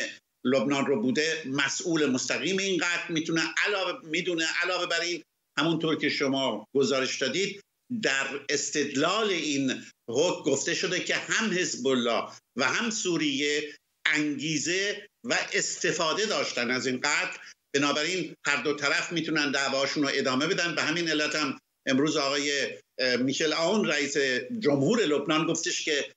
لبنان 0.44 0.86
رو 0.86 1.02
بوده 1.02 1.42
مسئول 1.46 2.06
مستقیم 2.10 2.58
این 2.58 2.76
قتل 2.76 3.12
می‌تونه 3.12 3.42
علاوه 3.66 4.08
می‌دونه 4.08 4.44
علاوه 4.62 4.86
بر 4.86 5.00
این 5.00 5.22
همونطور 5.62 5.96
که 5.96 6.08
شما 6.08 6.66
گزارش 6.74 7.18
دادید 7.18 7.60
در 8.02 8.26
استدلال 8.48 9.30
این 9.30 9.84
حکم 10.08 10.42
گفته 10.50 10.74
شده 10.74 11.00
که 11.00 11.14
هم 11.14 11.50
حزب 11.50 11.86
الله 11.86 12.22
و 12.56 12.64
هم 12.64 12.90
سوریه 12.90 13.76
انگیزه 14.06 15.06
و 15.24 15.38
استفاده 15.52 16.26
داشتن 16.26 16.70
از 16.70 16.86
این 16.86 17.00
قتل. 17.00 17.38
بنابراین 17.74 18.34
هر 18.46 18.62
دو 18.62 18.74
طرف 18.74 19.12
می‌تونن 19.12 19.50
دعواشون 19.50 20.02
رو 20.02 20.10
ادامه 20.12 20.46
بدن. 20.46 20.74
به 20.74 20.82
همین 20.82 21.08
علت 21.08 21.36
هم 21.36 21.58
امروز 21.86 22.16
آقای 22.16 22.78
میشل 23.18 23.52
آون 23.52 23.84
رئیس 23.84 24.16
جمهور 24.58 25.00
لبنان 25.00 25.46
گفتش 25.46 25.84
که 25.84 26.12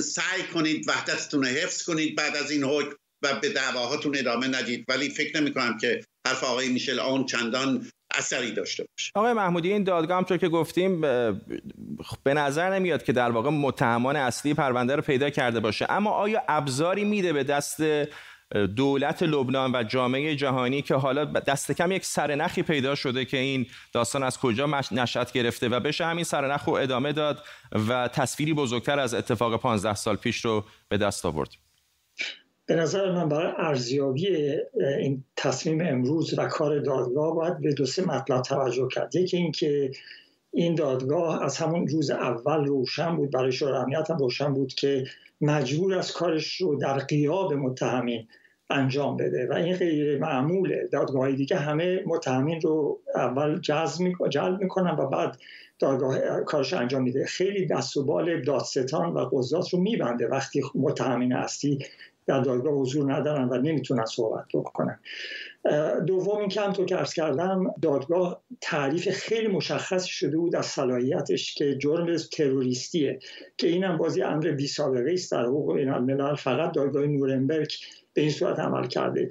سعی 0.00 0.42
کنید 0.54 0.88
وحدتتون 0.88 1.42
رو 1.42 1.48
حفظ 1.48 1.82
کنید 1.82 2.16
بعد 2.16 2.36
از 2.36 2.50
این 2.50 2.64
حکم 2.64 2.96
و 3.22 3.40
به 3.40 3.48
دعواهاتون 3.48 4.18
ادامه 4.18 4.46
ندید. 4.46 4.84
ولی 4.88 5.10
فکر 5.10 5.40
نمی 5.40 5.54
کنم 5.54 5.78
که 5.78 6.04
حرف 6.26 6.44
آقای 6.44 6.68
میشل 6.68 6.98
آون 6.98 7.26
چندان 7.26 7.90
اثری 8.18 8.52
داشته 8.52 8.84
باشه. 8.84 9.12
آقای 9.14 9.32
محمودی 9.32 9.72
این 9.72 9.84
دادگاه 9.84 10.16
همطور 10.16 10.36
که 10.36 10.48
گفتیم 10.48 11.00
به 12.24 12.34
نظر 12.34 12.74
نمیاد 12.74 13.02
که 13.02 13.12
در 13.12 13.30
واقع 13.30 13.50
متهمان 13.50 14.16
اصلی 14.16 14.54
پرونده 14.54 14.96
رو 14.96 15.02
پیدا 15.02 15.30
کرده 15.30 15.60
باشه. 15.60 15.86
اما 15.88 16.10
آیا 16.10 16.42
ابزاری 16.48 17.04
میده 17.04 17.32
به 17.32 17.44
دست 17.44 17.82
دولت 18.76 19.22
لبنان 19.22 19.74
و 19.74 19.82
جامعه 19.82 20.36
جهانی 20.36 20.82
که 20.82 20.94
حالا 20.94 21.24
دست 21.24 21.72
کم 21.72 21.92
یک 21.92 22.04
سرنخی 22.04 22.62
پیدا 22.62 22.94
شده 22.94 23.24
که 23.24 23.36
این 23.36 23.66
داستان 23.92 24.22
از 24.22 24.38
کجا 24.38 24.80
نشأت 24.92 25.32
گرفته 25.32 25.68
و 25.68 25.80
بشه 25.80 26.06
همین 26.06 26.24
سرنخ 26.24 26.64
رو 26.64 26.72
ادامه 26.72 27.12
داد 27.12 27.44
و 27.88 28.08
تصویری 28.08 28.54
بزرگتر 28.54 28.98
از 28.98 29.14
اتفاق 29.14 29.60
15 29.60 29.94
سال 29.94 30.16
پیش 30.16 30.44
رو 30.44 30.64
به 30.88 30.96
دست 30.98 31.26
آورد؟ 31.26 31.67
به 32.68 32.74
نظر 32.74 33.12
من 33.12 33.28
برای 33.28 33.52
ارزیابی 33.56 34.26
این 34.98 35.24
تصمیم 35.36 35.80
امروز 35.80 36.38
و 36.38 36.48
کار 36.48 36.78
دادگاه 36.78 37.34
باید 37.34 37.60
به 37.60 37.72
دو 37.72 37.86
سه 37.86 38.06
مطلب 38.06 38.42
توجه 38.42 38.88
کرد. 38.92 39.16
یکی 39.16 39.36
اینکه 39.36 39.90
این 40.52 40.74
دادگاه 40.74 41.44
از 41.44 41.56
همون 41.56 41.88
روز 41.88 42.10
اول 42.10 42.64
روشن 42.64 43.16
بود 43.16 43.30
برای 43.30 43.52
شورای 43.52 43.78
امنیت 43.78 44.10
هم 44.10 44.16
روشن 44.18 44.54
بود 44.54 44.74
که 44.74 45.04
مجبور 45.40 45.94
از 45.94 46.12
کارش 46.12 46.56
رو 46.60 46.76
در 46.76 46.98
قیاب 46.98 47.52
متهمین 47.52 48.28
انجام 48.70 49.16
بده. 49.16 49.46
و 49.50 49.52
این 49.52 49.76
غیر 49.76 50.18
معموله. 50.18 50.88
دادگاه 50.92 51.32
دیگه 51.32 51.56
همه 51.56 52.02
متهمین 52.06 52.60
رو 52.60 53.00
اول 53.14 53.60
جلب 54.30 54.60
می‌کنن 54.60 54.90
و 54.90 55.06
بعد 55.06 55.38
دادگاه 55.78 56.40
کارش 56.40 56.72
انجام 56.72 57.02
میده. 57.02 57.26
خیلی 57.26 57.66
دست 57.66 57.96
و 57.96 58.04
بال 58.04 58.42
دادستان 58.42 59.12
و 59.12 59.18
قضات 59.32 59.74
رو 59.74 59.80
میبنده. 59.80 60.26
وقتی 60.26 60.62
متهمین 60.74 61.32
اصلی 61.32 61.78
در 62.28 62.40
دادگاه 62.40 62.74
حضور 62.74 63.14
ندارن 63.14 63.48
و 63.48 63.58
نمی‌تونن 63.58 64.04
صحبت 64.04 64.44
بکنن. 64.54 65.00
دوم 66.06 66.38
اینکه 66.38 66.60
همطور 66.60 66.86
که 66.86 66.98
ارز 66.98 67.12
کردم 67.12 67.74
دادگاه 67.82 68.42
تعریف 68.60 69.08
خیلی 69.08 69.48
مشخص 69.48 70.04
شده 70.04 70.36
بود 70.36 70.56
از 70.56 70.66
صلاحیتش 70.66 71.54
که 71.54 71.78
جرم 71.78 72.16
تروریستیه 72.16 73.18
که 73.56 73.68
اینم 73.68 73.96
بازی 73.96 74.22
امر 74.22 74.50
بی 74.50 74.66
سابقه 74.66 75.12
است 75.12 75.32
در 75.32 75.44
حقوق 75.44 75.76
بین 75.76 75.88
الملل 75.88 76.34
فقط 76.34 76.72
دادگاه 76.72 77.06
نورنبرگ 77.06 77.72
به 78.14 78.20
این 78.20 78.30
صورت 78.30 78.58
عمل 78.58 78.86
کرده. 78.86 79.28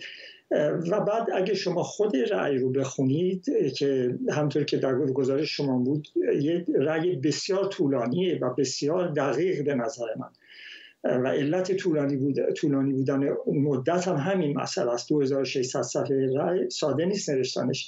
و 0.91 0.99
بعد 1.01 1.27
اگه 1.35 1.53
شما 1.53 1.83
خود 1.83 2.15
رأی 2.15 2.57
رو 2.57 2.71
بخونید 2.71 3.45
که 3.77 4.17
همطور 4.29 4.63
که 4.63 4.77
در 4.77 4.95
گزارش 4.95 5.51
شما 5.57 5.77
بود 5.77 6.07
یه 6.41 6.65
رأی 6.79 7.15
بسیار 7.15 7.67
طولانیه 7.67 8.39
و 8.41 8.53
بسیار 8.53 9.07
دقیق 9.07 9.65
به 9.65 9.75
نظر 9.75 10.05
من. 10.19 10.29
و 11.03 11.27
علت 11.27 11.75
طولانی, 11.75 12.17
بود، 12.17 12.53
طولانی 12.53 12.93
بودن 12.93 13.29
مدت 13.47 14.07
هم 14.07 14.15
همین 14.15 14.57
مسئله 14.57 14.91
است. 14.91 15.09
2600 15.09 15.81
صفحه 15.81 16.33
رای 16.35 16.69
ساده 16.69 17.05
نیست 17.05 17.29
نوشتنش. 17.29 17.87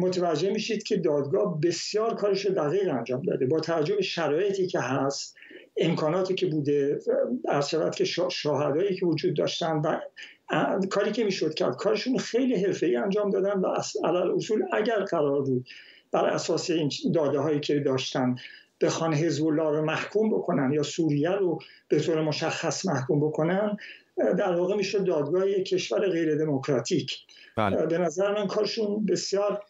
متوجه 0.00 0.50
میشید 0.50 0.82
که 0.82 0.96
دادگاه 0.96 1.60
بسیار 1.60 2.14
کارش 2.14 2.46
دقیق 2.46 2.88
انجام 2.88 3.22
داده. 3.22 3.46
با 3.46 3.60
توجه 3.60 4.02
شرایطی 4.02 4.66
که 4.66 4.80
هست 4.80 5.36
امکاناتی 5.76 6.34
که 6.34 6.46
بوده 6.46 6.98
ارشبت 7.48 7.96
که 7.96 8.04
شاهدایی 8.30 8.96
که 8.96 9.06
وجود 9.06 9.36
داشتن 9.36 9.76
و 9.76 10.00
کاری 10.90 11.12
که 11.12 11.24
می‌شد 11.24 11.54
کرد 11.54 11.76
کارشون 11.76 12.18
خیلی 12.18 12.64
حرفه‌ای 12.64 12.96
انجام 12.96 13.30
دادن 13.30 13.60
و 13.60 13.74
علال 14.04 14.30
اصول 14.30 14.62
اگر 14.72 14.98
قرار 14.98 15.42
بود 15.42 15.66
بر 16.12 16.26
اساس 16.26 16.70
این 16.70 16.90
داده 17.14 17.38
هایی 17.38 17.60
که 17.60 17.80
داشتن 17.80 18.36
بخوان 18.84 19.14
حزب 19.14 19.46
الله 19.46 19.70
رو 19.70 19.84
محکوم 19.84 20.30
بکنن 20.30 20.72
یا 20.72 20.82
سوریه 20.82 21.30
رو 21.30 21.58
به 21.88 22.00
طور 22.00 22.22
مشخص 22.22 22.86
محکوم 22.86 23.20
بکنن 23.20 23.76
در 24.16 24.56
واقع 24.56 24.76
میشه 24.76 24.98
دادگاه 24.98 25.52
کشور 25.52 26.08
غیر 26.08 26.38
دموکراتیک. 26.38 27.18
بله. 27.56 27.86
به 27.86 27.98
نظر 27.98 28.34
من 28.34 28.46
کارشون 28.46 29.06
بسیار 29.06 29.62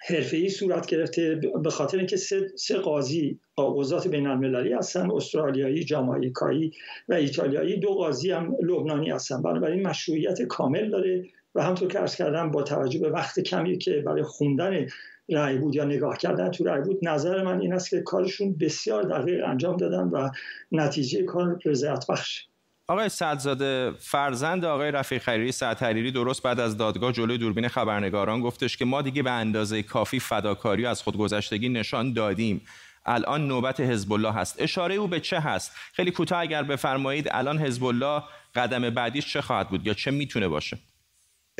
حرفه‌ای 0.00 0.48
صورت 0.48 0.86
گرفته 0.86 1.40
به 1.62 1.70
خاطر 1.70 1.98
اینکه 1.98 2.16
سه, 2.16 2.48
سه 2.56 2.76
قاضی 2.76 3.40
قضات 3.76 4.08
بین 4.08 4.26
المللی 4.26 4.72
هستن 4.72 5.10
استرالیایی 5.10 5.84
جامایکایی 5.84 6.72
و 7.08 7.14
ایتالیایی. 7.14 7.76
دو 7.76 7.88
قاضی 7.88 8.30
هم 8.30 8.56
لبنانی 8.62 9.10
هستن. 9.10 9.42
بنابراین 9.42 9.86
مشروعیت 9.86 10.42
کامل 10.42 10.90
داره 10.90 11.24
و 11.54 11.62
همطور 11.62 11.88
که 11.88 12.00
ارز 12.00 12.14
کردم 12.14 12.50
با 12.50 12.62
توجه 12.62 13.00
به 13.00 13.10
وقت 13.10 13.40
کمی 13.40 13.78
که 13.78 14.02
برای 14.06 14.22
خوندن 14.22 14.86
رأی 15.30 15.58
بود 15.58 15.74
یا 15.74 15.84
نگاه 15.84 16.16
کردن 16.16 16.50
تو 16.50 16.64
رأی 16.64 16.80
بود 16.82 16.98
نظر 17.02 17.42
من 17.42 17.60
این 17.60 17.72
است 17.72 17.90
که 17.90 18.00
کارشون 18.00 18.56
بسیار 18.58 19.02
دقیق 19.02 19.44
انجام 19.46 19.76
دادن 19.76 20.08
و 20.08 20.30
نتیجه 20.72 21.22
کار 21.22 21.58
رضایت 21.64 22.06
بخش. 22.08 22.44
آقای 22.88 23.08
سعدزاده 23.08 23.92
فرزند 23.98 24.64
آقای 24.64 24.90
رفیق 24.90 25.22
خیری 25.22 25.52
سعد 25.52 26.12
درست 26.12 26.42
بعد 26.42 26.60
از 26.60 26.76
دادگاه 26.76 27.12
جلوی 27.12 27.38
دوربین 27.38 27.68
خبرنگاران 27.68 28.40
گفتش 28.40 28.76
که 28.76 28.84
ما 28.84 29.02
دیگه 29.02 29.22
به 29.22 29.30
اندازه 29.30 29.82
کافی 29.82 30.20
فداکاری 30.20 30.86
از 30.86 31.02
خودگذشتگی 31.02 31.68
نشان 31.68 32.12
دادیم. 32.12 32.60
الان 33.06 33.46
نوبت 33.46 33.80
حزب 33.80 34.12
الله 34.12 34.32
هست. 34.32 34.62
اشاره 34.62 34.94
او 34.94 35.06
به 35.06 35.20
چه 35.20 35.40
هست؟ 35.40 35.72
خیلی 35.92 36.10
کوتاه 36.10 36.40
اگر 36.40 36.62
بفرمایید 36.62 37.28
الان 37.30 37.58
حزب 37.58 37.84
الله 37.84 38.22
قدم 38.54 38.90
بعدیش 38.90 39.32
چه 39.32 39.40
خواهد 39.40 39.68
بود 39.68 39.86
یا 39.86 39.94
چه 39.94 40.10
می‌تونه 40.10 40.48
باشه؟ 40.48 40.78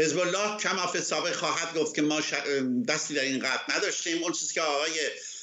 حزب 0.01 0.19
الله 0.19 0.57
کماف 0.57 1.01
سابق 1.01 1.33
خواهد 1.33 1.79
گفت 1.79 1.95
که 1.95 2.03
ما 2.03 2.21
دستی 2.89 3.15
در 3.15 3.23
این 3.23 3.39
قتل 3.39 3.77
نداشتیم. 3.77 4.23
اون 4.23 4.33
چیزی 4.33 4.55
که 4.55 4.61
آقای 4.61 4.93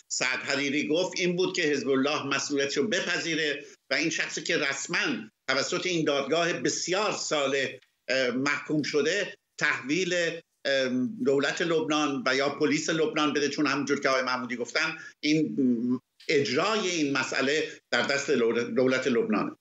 سعد 0.08 0.40
حریری 0.40 0.88
گفت 0.88 1.14
این 1.20 1.36
بود 1.36 1.56
که 1.56 1.62
حزب 1.62 1.90
الله 1.90 2.24
مسئولیت 2.24 2.78
رو 2.78 2.88
بپذیره 2.88 3.66
و 3.90 3.94
این 3.94 4.10
شخصی 4.10 4.44
که 4.44 4.58
رسما 4.58 5.30
توسط 5.48 5.86
این 5.86 6.06
دادگاه 6.06 6.54
بسیار 6.54 7.12
سال 7.12 7.68
محکوم 8.36 8.84
شده 8.84 9.38
تحویل 9.58 10.42
دولت 11.26 11.62
لبنان 11.62 12.24
و 12.26 12.36
یا 12.36 12.50
پلیس 12.50 12.90
لبنان 12.90 13.34
بده 13.34 13.50
چون 13.50 13.68
همونجور 13.68 14.00
که 14.00 14.10
آقای 14.10 14.22
محمودی 14.22 14.56
گفتن 14.56 14.98
این 15.20 15.58
اجرای 16.28 16.90
این 16.90 17.18
مسئله 17.18 17.72
در 17.92 18.02
دست 18.02 18.32
دولت 18.76 19.08
لبنان 19.08 19.58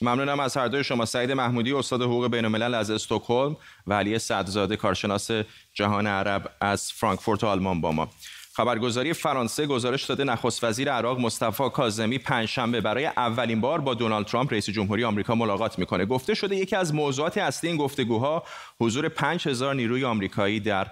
ممنونم 0.00 0.40
از 0.40 0.56
هر 0.56 0.68
دوی 0.68 0.84
شما. 0.84 1.04
سعید 1.04 1.32
محمودی 1.32 1.72
استاد 1.72 2.02
حقوق 2.02 2.26
بین 2.26 2.44
الملل 2.44 2.74
از 2.74 2.90
استکهلم 2.90 3.56
و 3.86 3.94
علی 3.94 4.18
صدرزاده 4.18 4.76
کارشناس 4.76 5.30
جهان 5.74 6.06
عرب 6.06 6.50
از 6.60 6.92
فرانکفورت 6.92 7.44
آلمان 7.44 7.80
با 7.80 7.92
ما. 7.92 8.08
خبرگزاری 8.52 9.12
فرانسه 9.12 9.66
گزارش 9.66 10.04
داده 10.04 10.24
نخست 10.24 10.64
وزیر 10.64 10.92
عراق 10.92 11.20
مصطفی 11.20 11.70
کاظمی 11.70 12.18
پنجشنبه 12.18 12.80
برای 12.80 13.06
اولین 13.06 13.60
بار 13.60 13.80
با 13.80 13.94
دونالد 13.94 14.26
ترامپ 14.26 14.52
رئیس 14.52 14.70
جمهوری 14.70 15.04
آمریکا 15.04 15.34
ملاقات 15.34 15.78
می‌کنه. 15.78 16.06
گفته 16.06 16.34
شده 16.34 16.56
یکی 16.56 16.76
از 16.76 16.94
موضوعات 16.94 17.38
اصلی 17.38 17.70
این 17.70 17.78
گفتگوها 17.78 18.42
حضور 18.80 19.08
5000 19.08 19.74
نیروی 19.74 20.04
آمریکایی 20.04 20.60
در 20.60 20.86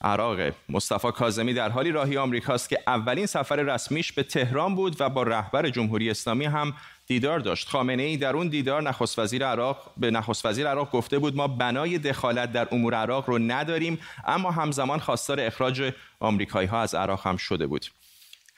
عراق. 0.00 0.52
مصطفی 0.68 1.12
کاظمی 1.12 1.54
در 1.54 1.68
حالی 1.68 1.92
راهی 1.92 2.16
آمریکاست 2.16 2.68
که 2.68 2.78
اولین 2.86 3.26
سفر 3.26 3.56
رسمیش 3.56 4.12
به 4.12 4.22
تهران 4.22 4.74
بود 4.74 4.96
و 5.00 5.08
با 5.08 5.22
رهبر 5.22 5.68
جمهوری 5.68 6.10
اسلامی 6.10 6.44
هم 6.44 6.74
دیدار 7.10 7.38
داشت. 7.38 7.68
خامنه 7.68 8.02
ای 8.02 8.16
در 8.16 8.36
اون 8.36 8.48
دیدار 8.48 8.82
نخست 8.82 9.18
وزیر 9.18 9.46
عراق 9.46 9.92
به 9.96 10.10
نخست 10.10 10.46
وزیر 10.46 10.68
عراق 10.68 10.90
گفته 10.90 11.18
بود 11.18 11.36
ما 11.36 11.48
بنای 11.48 11.98
دخالت 11.98 12.52
در 12.52 12.68
امور 12.72 12.94
عراق 12.94 13.30
رو 13.30 13.38
نداریم 13.38 13.98
اما 14.26 14.50
همزمان 14.50 14.98
خواستار 14.98 15.40
اخراج 15.40 15.92
آمریکایی 16.20 16.68
ها 16.68 16.80
از 16.80 16.94
عراق 16.94 17.26
هم 17.26 17.36
شده 17.36 17.66
بود. 17.66 17.86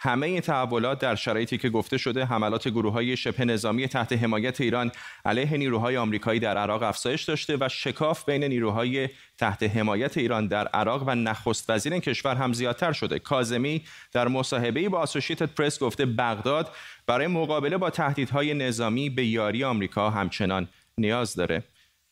همه 0.05 0.27
این 0.27 0.41
تحولات 0.41 0.99
در 0.99 1.15
شرایطی 1.15 1.59
که 1.59 1.71
گفته 1.71 1.99
شده 1.99 2.25
حملات 2.25 2.69
گروه 2.69 2.93
های 2.93 3.17
شبه 3.17 3.45
نظامی 3.45 3.89
تحت 3.89 4.13
حمایت 4.13 4.61
ایران 4.61 4.93
علیه 5.25 5.57
نیروهای 5.57 5.97
آمریکایی 5.97 6.41
در 6.41 6.59
عراق 6.59 6.83
افزایش 6.83 7.23
داشته 7.23 7.57
و 7.61 7.69
شکاف 7.69 8.25
بین 8.25 8.45
نیروهای 8.45 9.09
تحت 9.39 9.63
حمایت 9.63 10.19
ایران 10.19 10.47
در 10.47 10.69
عراق 10.69 11.05
و 11.07 11.15
نخست 11.15 11.71
وزیر 11.71 11.99
کشور 11.99 12.35
هم 12.35 12.53
زیادتر 12.53 12.93
شده. 12.93 13.19
کازمی 13.19 13.85
در 14.13 14.29
مصاحبه‌ای 14.29 14.89
با 14.89 15.03
اسوسییتد 15.03 15.55
پرس 15.55 15.79
گفته 15.79 16.07
بغداد 16.07 16.71
برای 17.07 17.27
مقابله 17.27 17.77
با 17.77 17.91
تهدیدهای 17.91 18.55
نظامی 18.55 19.11
به 19.11 19.27
یاری 19.27 19.65
آمریکا 19.65 20.11
همچنان 20.11 20.69
نیاز 20.99 21.35
داره. 21.35 21.63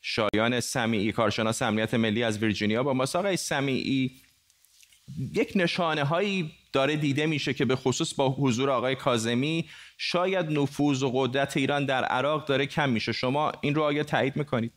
شایان 0.00 0.60
سمیعی 0.60 1.12
کارشناس 1.12 1.62
امنیت 1.62 1.94
ملی 1.94 2.22
از 2.22 2.38
ویرجینیا 2.38 2.82
با 2.82 2.94
مساقه 2.94 3.36
سمیعی 3.36 4.10
یک 5.34 5.52
نشانه 5.56 6.04
هایی 6.04 6.52
داره 6.72 6.96
دیده 6.96 7.26
میشه 7.26 7.54
که 7.54 7.64
به 7.64 7.76
خصوص 7.76 8.14
با 8.14 8.28
حضور 8.28 8.70
آقای 8.70 8.94
کازمی 8.94 9.68
شاید 9.98 10.46
نفوذ 10.50 11.02
و 11.02 11.10
قدرت 11.14 11.56
ایران 11.56 11.86
در 11.86 12.04
عراق 12.04 12.46
داره 12.46 12.66
کم 12.66 12.90
میشه. 12.90 13.12
شما 13.12 13.52
این 13.60 13.74
رو 13.74 13.82
آیا 13.82 14.04
تایید 14.04 14.36
می‌کنید؟ 14.36 14.72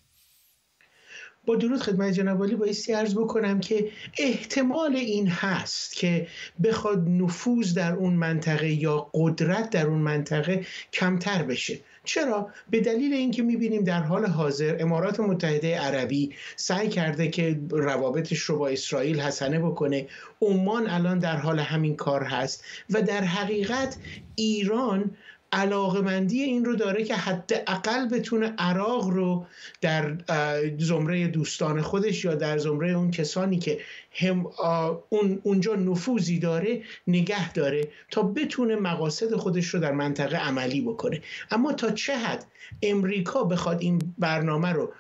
با 1.46 1.56
درود 1.56 1.82
خدمت 1.82 2.14
جناب 2.14 2.44
علی 2.44 2.56
بایستی 2.56 2.94
عرض 2.94 3.16
بکنم 3.16 3.60
که 3.60 3.92
احتمال 4.18 4.96
این 4.96 5.28
هست 5.28 5.96
که 5.96 6.28
بخواد 6.64 7.08
نفوذ 7.08 7.74
در 7.74 7.94
اون 7.94 8.14
منطقه 8.14 8.72
یا 8.72 9.10
قدرت 9.14 9.70
در 9.70 9.88
اون 9.88 10.00
منطقه 10.00 10.66
کمتر 10.94 11.44
بشه. 11.44 11.80
چرا؟ 12.04 12.50
به 12.70 12.80
دلیل 12.80 13.14
اینکه 13.14 13.44
می‌بینیم 13.44 13.84
در 13.84 14.04
حال 14.04 14.26
حاضر 14.26 14.78
امارات 14.80 15.20
متحده 15.20 15.80
عربی 15.80 16.34
سعی 16.56 16.90
کرده 16.90 17.28
که 17.28 17.60
روابطش 17.70 18.40
رو 18.40 18.58
با 18.58 18.68
اسرائیل 18.68 19.20
حسنه 19.20 19.60
بکنه 19.60 20.08
عمان 20.42 20.90
الان 20.90 21.20
در 21.20 21.38
حال 21.38 21.60
همین 21.60 21.96
کار 21.96 22.24
هست 22.24 22.64
و 22.90 23.02
در 23.02 23.24
حقیقت 23.24 23.98
ایران 24.36 25.12
علاقمندی 25.54 26.42
این 26.44 26.66
رو 26.66 26.76
داره 26.76 27.04
که 27.04 27.16
حداقل 27.16 28.08
بتونه 28.08 28.54
عراق 28.58 29.10
رو 29.10 29.46
در 29.82 30.18
زمره 30.80 31.28
دوستان 31.28 31.82
خودش 31.82 32.26
یا 32.26 32.36
در 32.36 32.58
زمره 32.58 32.92
اون 32.92 33.12
کسانی 33.12 33.60
که 33.60 33.80
هم 34.12 34.46
اون 35.10 35.40
اونجا 35.44 35.76
نفوذی 35.76 36.40
داره 36.40 36.82
نگه 37.08 37.54
داره 37.54 37.88
تا 38.12 38.22
بتونه 38.22 38.76
مقاصد 38.76 39.36
خودش 39.36 39.68
رو 39.68 39.80
در 39.80 39.92
منطقه 39.92 40.38
عملی 40.38 40.82
بکنه. 40.82 41.22
اما 41.52 41.74
تا 41.74 41.92
چه 41.92 42.18
حد 42.18 42.46
امریکا 42.82 43.44
بخواد 43.44 43.82
این 43.82 44.02
برنامه 44.18 44.70
رو 44.70 44.94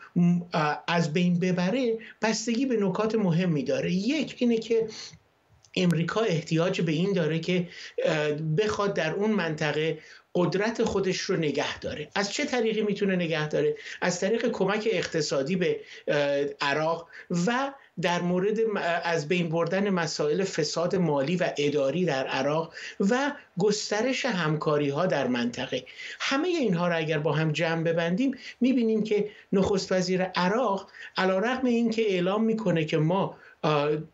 از 0.87 1.13
بین 1.13 1.39
ببره 1.39 1.97
بستگی 2.21 2.65
به 2.65 2.77
نکات 2.77 3.15
مهمی 3.15 3.63
داره. 3.63 3.91
یک 3.91 4.35
اینه 4.39 4.57
که 4.57 4.87
امریکا 5.75 6.21
احتیاج 6.21 6.81
به 6.81 6.91
این 6.91 7.13
داره 7.13 7.39
که 7.39 7.67
بخواد 8.57 8.93
در 8.93 9.13
اون 9.13 9.31
منطقه 9.31 9.99
قدرت 10.35 10.83
خودش 10.83 11.17
رو 11.17 11.35
نگه 11.35 11.79
داره. 11.79 12.09
از 12.15 12.33
چه 12.33 12.45
طریقی 12.45 12.81
می‌تونه 12.81 13.15
نگه 13.15 13.47
داره؟ 13.47 13.75
از 14.01 14.19
طریق 14.19 14.51
کمک 14.51 14.89
اقتصادی 14.91 15.55
به 15.55 15.79
عراق 16.61 17.07
و 17.47 17.73
در 18.01 18.21
مورد 18.21 18.59
از 19.03 19.27
بین 19.27 19.49
بردن 19.49 19.89
مسائل 19.89 20.43
فساد 20.43 20.95
مالی 20.95 21.35
و 21.35 21.51
اداری 21.57 22.05
در 22.05 22.27
عراق 22.27 22.73
و 22.99 23.31
گسترش 23.59 24.25
همکاری 24.25 24.89
ها 24.89 25.05
در 25.05 25.27
منطقه. 25.27 25.85
همه 26.19 26.47
اینها 26.47 26.87
را 26.87 26.95
اگر 26.95 27.19
با 27.19 27.31
هم 27.31 27.51
جمع 27.51 27.83
ببندیم 27.83 28.37
می‌بینیم 28.61 29.03
که 29.03 29.29
نخست 29.53 29.91
وزیر 29.91 30.23
عراق 30.23 30.89
علا 31.17 31.39
رقم 31.39 31.65
این 31.65 31.89
که 31.89 32.01
اعلام 32.01 32.43
می‌کنه 32.43 32.85
که 32.85 32.97
ما 32.97 33.37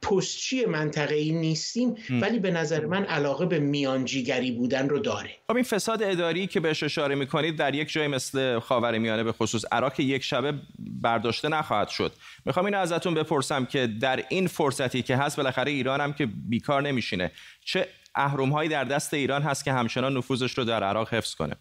پستچی 0.01 0.65
منطقه 0.65 1.15
ای 1.15 1.31
نیستیم 1.31 1.95
ولی 2.09 2.39
به 2.39 2.51
نظر 2.51 2.85
من 2.85 3.03
علاقه 3.03 3.45
به 3.45 3.59
میانجیگری 3.59 4.51
بودن 4.51 4.89
رو 4.89 4.99
داره. 4.99 5.29
خب 5.47 5.55
این 5.55 5.63
فساد 5.63 6.03
اداری 6.03 6.47
که 6.47 6.59
بهش 6.59 6.83
اشاره 6.83 7.15
می‌کنید 7.15 7.55
در 7.55 7.75
یک 7.75 7.91
جای 7.91 8.07
مثل 8.07 8.59
خاورمیانه 8.59 9.23
به 9.23 9.31
خصوص 9.31 9.65
عراق 9.71 9.99
یک 9.99 10.23
شبه 10.23 10.53
برداشته 10.79 11.49
نخواهد 11.49 11.89
شد. 11.89 12.13
می‌خوام 12.45 12.65
اینو 12.65 12.77
ازتون 12.77 13.13
بپرسم 13.13 13.65
که 13.65 13.87
در 13.87 14.23
این 14.29 14.47
فرصتی 14.47 15.01
که 15.01 15.17
هست 15.17 15.37
بالاخره 15.37 15.71
ایران 15.71 16.01
هم 16.01 16.13
که 16.13 16.25
بیکار 16.25 16.81
نمیشینه 16.81 17.31
چه 17.65 17.87
اهرم 18.15 18.49
هایی 18.49 18.69
در 18.69 18.83
دست 18.83 19.13
ایران 19.13 19.41
هست 19.41 19.65
که 19.65 19.73
همچنان 19.73 20.17
نفوذش 20.17 20.57
رو 20.57 20.63
در 20.63 20.83
عراق 20.83 21.13
حفظ 21.13 21.35
کنه؟ 21.35 21.55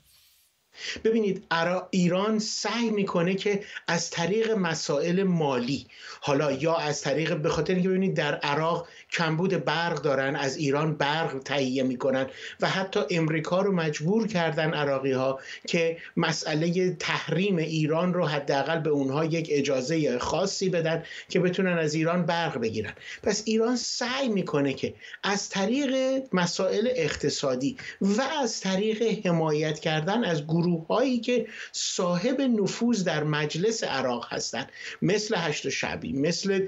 ببینید 1.05 1.45
ایران 1.91 2.39
سعی 2.39 2.91
می‌کنه 2.91 3.35
که 3.35 3.63
از 3.87 4.11
طریق 4.11 4.51
مسائل 4.51 5.23
مالی 5.23 5.87
حالا 6.21 6.53
یا 6.53 6.77
از 6.77 7.03
طریق 7.03 7.37
به 7.37 7.49
خاطر 7.49 7.75
اینکه 7.75 7.89
ببینید 7.89 8.15
در 8.15 8.35
عراق 8.35 8.89
کمبود 9.13 9.65
برق 9.65 10.03
دارن 10.03 10.37
از 10.37 10.57
ایران 10.57 10.95
برق 10.95 11.39
تهیه 11.45 11.83
می‌کنن 11.83 12.27
و 12.61 12.69
حتی 12.69 13.01
امریکا 13.11 13.61
رو 13.61 13.73
مجبور 13.73 14.27
کردن 14.27 14.75
عراقی 14.75 15.13
ها 15.13 15.41
که 15.69 15.97
مسئله 16.17 16.91
تحریم 16.91 17.57
ایران 17.57 18.15
رو 18.15 18.27
حداقل 18.27 18.79
به 18.79 18.91
اونها 18.91 19.25
یک 19.25 19.49
اجازه 19.51 20.19
خاصی 20.19 20.69
بدن 20.69 21.05
که 21.29 21.41
بتونن 21.41 21.79
از 21.79 21.95
ایران 21.95 22.27
برق 22.27 22.59
بگیرن. 22.59 22.93
پس 23.23 23.43
ایران 23.47 23.77
سعی 23.77 24.29
می‌کنه 24.29 24.73
که 24.73 24.95
از 25.23 25.49
طریق 25.49 26.23
مسائل 26.33 26.89
اقتصادی 26.97 27.77
و 28.01 28.23
از 28.43 28.61
طریق 28.61 29.27
حمایت 29.27 29.81
کردن 29.81 30.25
از 30.25 30.45
گروه 30.45 30.68
هایی 30.77 31.21
که 31.21 31.47
صاحب 31.73 32.41
نفوذ 32.41 33.05
در 33.05 33.25
مجلس 33.25 33.85
عراق 33.85 34.27
هستند. 34.33 34.69
مثل 35.03 35.35
هشت 35.39 35.69
شعبی 35.69 36.13
مثل 36.13 36.67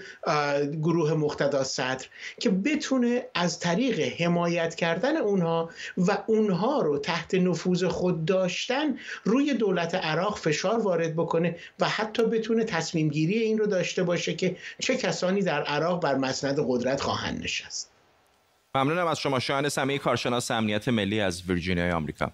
گروه 0.82 1.14
مقتدا 1.14 1.64
صدر 1.64 2.06
که 2.40 2.50
بتونه 2.50 3.26
از 3.34 3.58
طریق 3.58 4.00
حمایت 4.22 4.74
کردن 4.74 5.16
اونها 5.16 5.70
و 5.96 6.18
اونها 6.26 6.82
رو 6.82 6.98
تحت 6.98 7.34
نفوذ 7.34 7.84
خود 7.84 8.24
داشتن 8.24 8.98
روی 9.24 9.54
دولت 9.54 9.94
عراق 9.94 10.38
فشار 10.38 10.80
وارد 10.80 11.16
بکنه 11.16 11.56
و 11.80 11.88
حتی 11.88 12.22
بتونه 12.22 12.64
تصمیم 12.64 13.08
گیری 13.08 13.38
این 13.38 13.58
رو 13.58 13.66
داشته 13.66 14.02
باشه 14.02 14.34
که 14.34 14.56
چه 14.78 14.96
کسانی 14.96 15.42
در 15.42 15.62
عراق 15.62 16.02
بر 16.02 16.14
مسند 16.14 16.58
قدرت 16.68 17.00
خواهند 17.00 17.42
نشست. 17.44 17.90
ممنونم 18.74 19.06
از 19.06 19.18
شما 19.18 19.38
شاهن 19.38 19.68
سمیه 19.68 19.98
کارشناس 19.98 20.50
امنیت 20.50 20.88
ملی 20.88 21.20
از 21.20 21.42
ویرجینیا 21.42 21.96
آمریکا. 21.96 22.32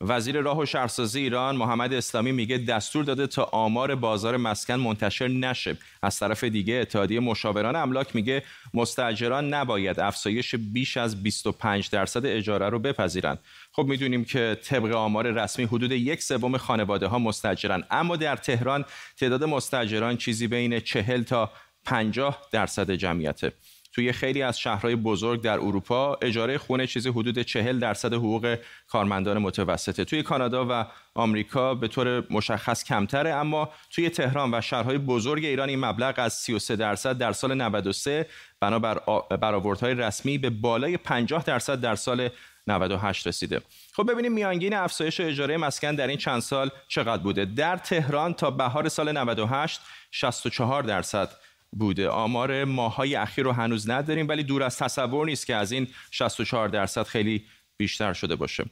وزیر 0.00 0.40
راه 0.40 0.58
و 0.58 0.66
شهرسازی 0.66 1.20
ایران 1.20 1.56
محمد 1.56 1.92
اسلامی 1.92 2.32
میگه 2.32 2.58
دستور 2.58 3.04
داده 3.04 3.26
تا 3.26 3.44
آمار 3.44 3.94
بازار 3.94 4.36
مسکن 4.36 4.74
منتشر 4.74 5.28
نشه. 5.28 5.76
از 6.02 6.18
طرف 6.18 6.44
دیگه 6.44 6.74
اتحادیه 6.74 7.20
مشاوران 7.20 7.76
املاک 7.76 8.14
میگه 8.16 8.42
مستاجران 8.74 9.54
نباید 9.54 10.00
افزایش 10.00 10.54
بیش 10.54 10.96
از 10.96 11.22
25 11.22 11.90
درصد 11.90 12.26
اجاره 12.26 12.68
رو 12.68 12.78
بپذیرند. 12.78 13.38
خب 13.72 13.84
می‌دونیم 13.84 14.24
که 14.24 14.58
طبق 14.64 14.94
آمار 14.94 15.30
رسمی 15.30 15.64
حدود 15.64 15.92
یک 15.92 16.22
سوم 16.22 16.56
خانواده 16.56 17.06
ها 17.06 17.32
اما 17.90 18.16
در 18.16 18.36
تهران 18.36 18.84
تعداد 19.16 19.44
مستاجران 19.44 20.16
چیزی 20.16 20.46
بین 20.46 20.80
40 20.80 21.22
تا 21.22 21.50
50 21.84 22.42
درصد 22.52 22.90
جمعیته. 22.90 23.52
توی 23.96 24.12
خیلی 24.12 24.42
از 24.42 24.58
شهرهای 24.58 24.96
بزرگ 24.96 25.42
در 25.42 25.58
اروپا 25.58 26.18
اجاره 26.22 26.58
خونه 26.58 26.86
چیزی 26.86 27.08
حدود 27.08 27.42
40 27.42 27.78
درصد 27.78 28.14
حقوق 28.14 28.58
کارمندان 28.88 29.38
متوسطه. 29.38 30.04
توی 30.04 30.22
کانادا 30.22 30.66
و 30.70 30.86
آمریکا 31.14 31.74
به 31.74 31.88
طور 31.88 32.24
مشخص 32.30 32.84
کمتره 32.84 33.34
اما 33.34 33.70
توی 33.90 34.10
تهران 34.10 34.54
و 34.54 34.60
شهرهای 34.60 34.98
بزرگ 34.98 35.44
ایران 35.44 35.68
این 35.68 35.84
مبلغ 35.84 36.14
از 36.16 36.32
33 36.32 36.76
درصد 36.76 37.18
در 37.18 37.32
سال 37.32 37.54
93 37.54 38.26
بنابر 38.60 39.00
برآوردهای 39.40 39.94
رسمی 39.94 40.38
به 40.38 40.50
بالای 40.50 40.96
50 40.96 41.44
درصد 41.44 41.80
در 41.80 41.94
سال 41.94 42.28
98 42.66 43.26
رسیده. 43.26 43.60
خب 43.92 44.10
ببینیم 44.12 44.32
میانگین 44.32 44.74
افزایش 44.74 45.20
اجاره 45.20 45.56
مسکن 45.56 45.94
در 45.94 46.06
این 46.06 46.18
چند 46.18 46.40
سال 46.40 46.70
چقدر 46.88 47.22
بوده. 47.22 47.44
در 47.44 47.76
تهران 47.76 48.34
تا 48.34 48.50
بهار 48.50 48.88
سال 48.88 49.12
98 49.12 49.80
64 50.10 50.82
درصد 50.82 51.30
بوده. 51.78 52.08
آمار 52.08 52.64
ماهای 52.64 53.14
اخیر 53.14 53.44
رو 53.44 53.52
هنوز 53.52 53.90
نداریم 53.90 54.28
ولی 54.28 54.42
دور 54.42 54.62
از 54.62 54.78
تصور 54.78 55.26
نیست 55.26 55.46
که 55.46 55.54
از 55.54 55.72
این 55.72 55.88
64 56.10 56.68
درصد 56.68 57.02
خیلی 57.02 57.44
بیشتر 57.76 58.12
شده 58.12 58.36
باشه. 58.36 58.64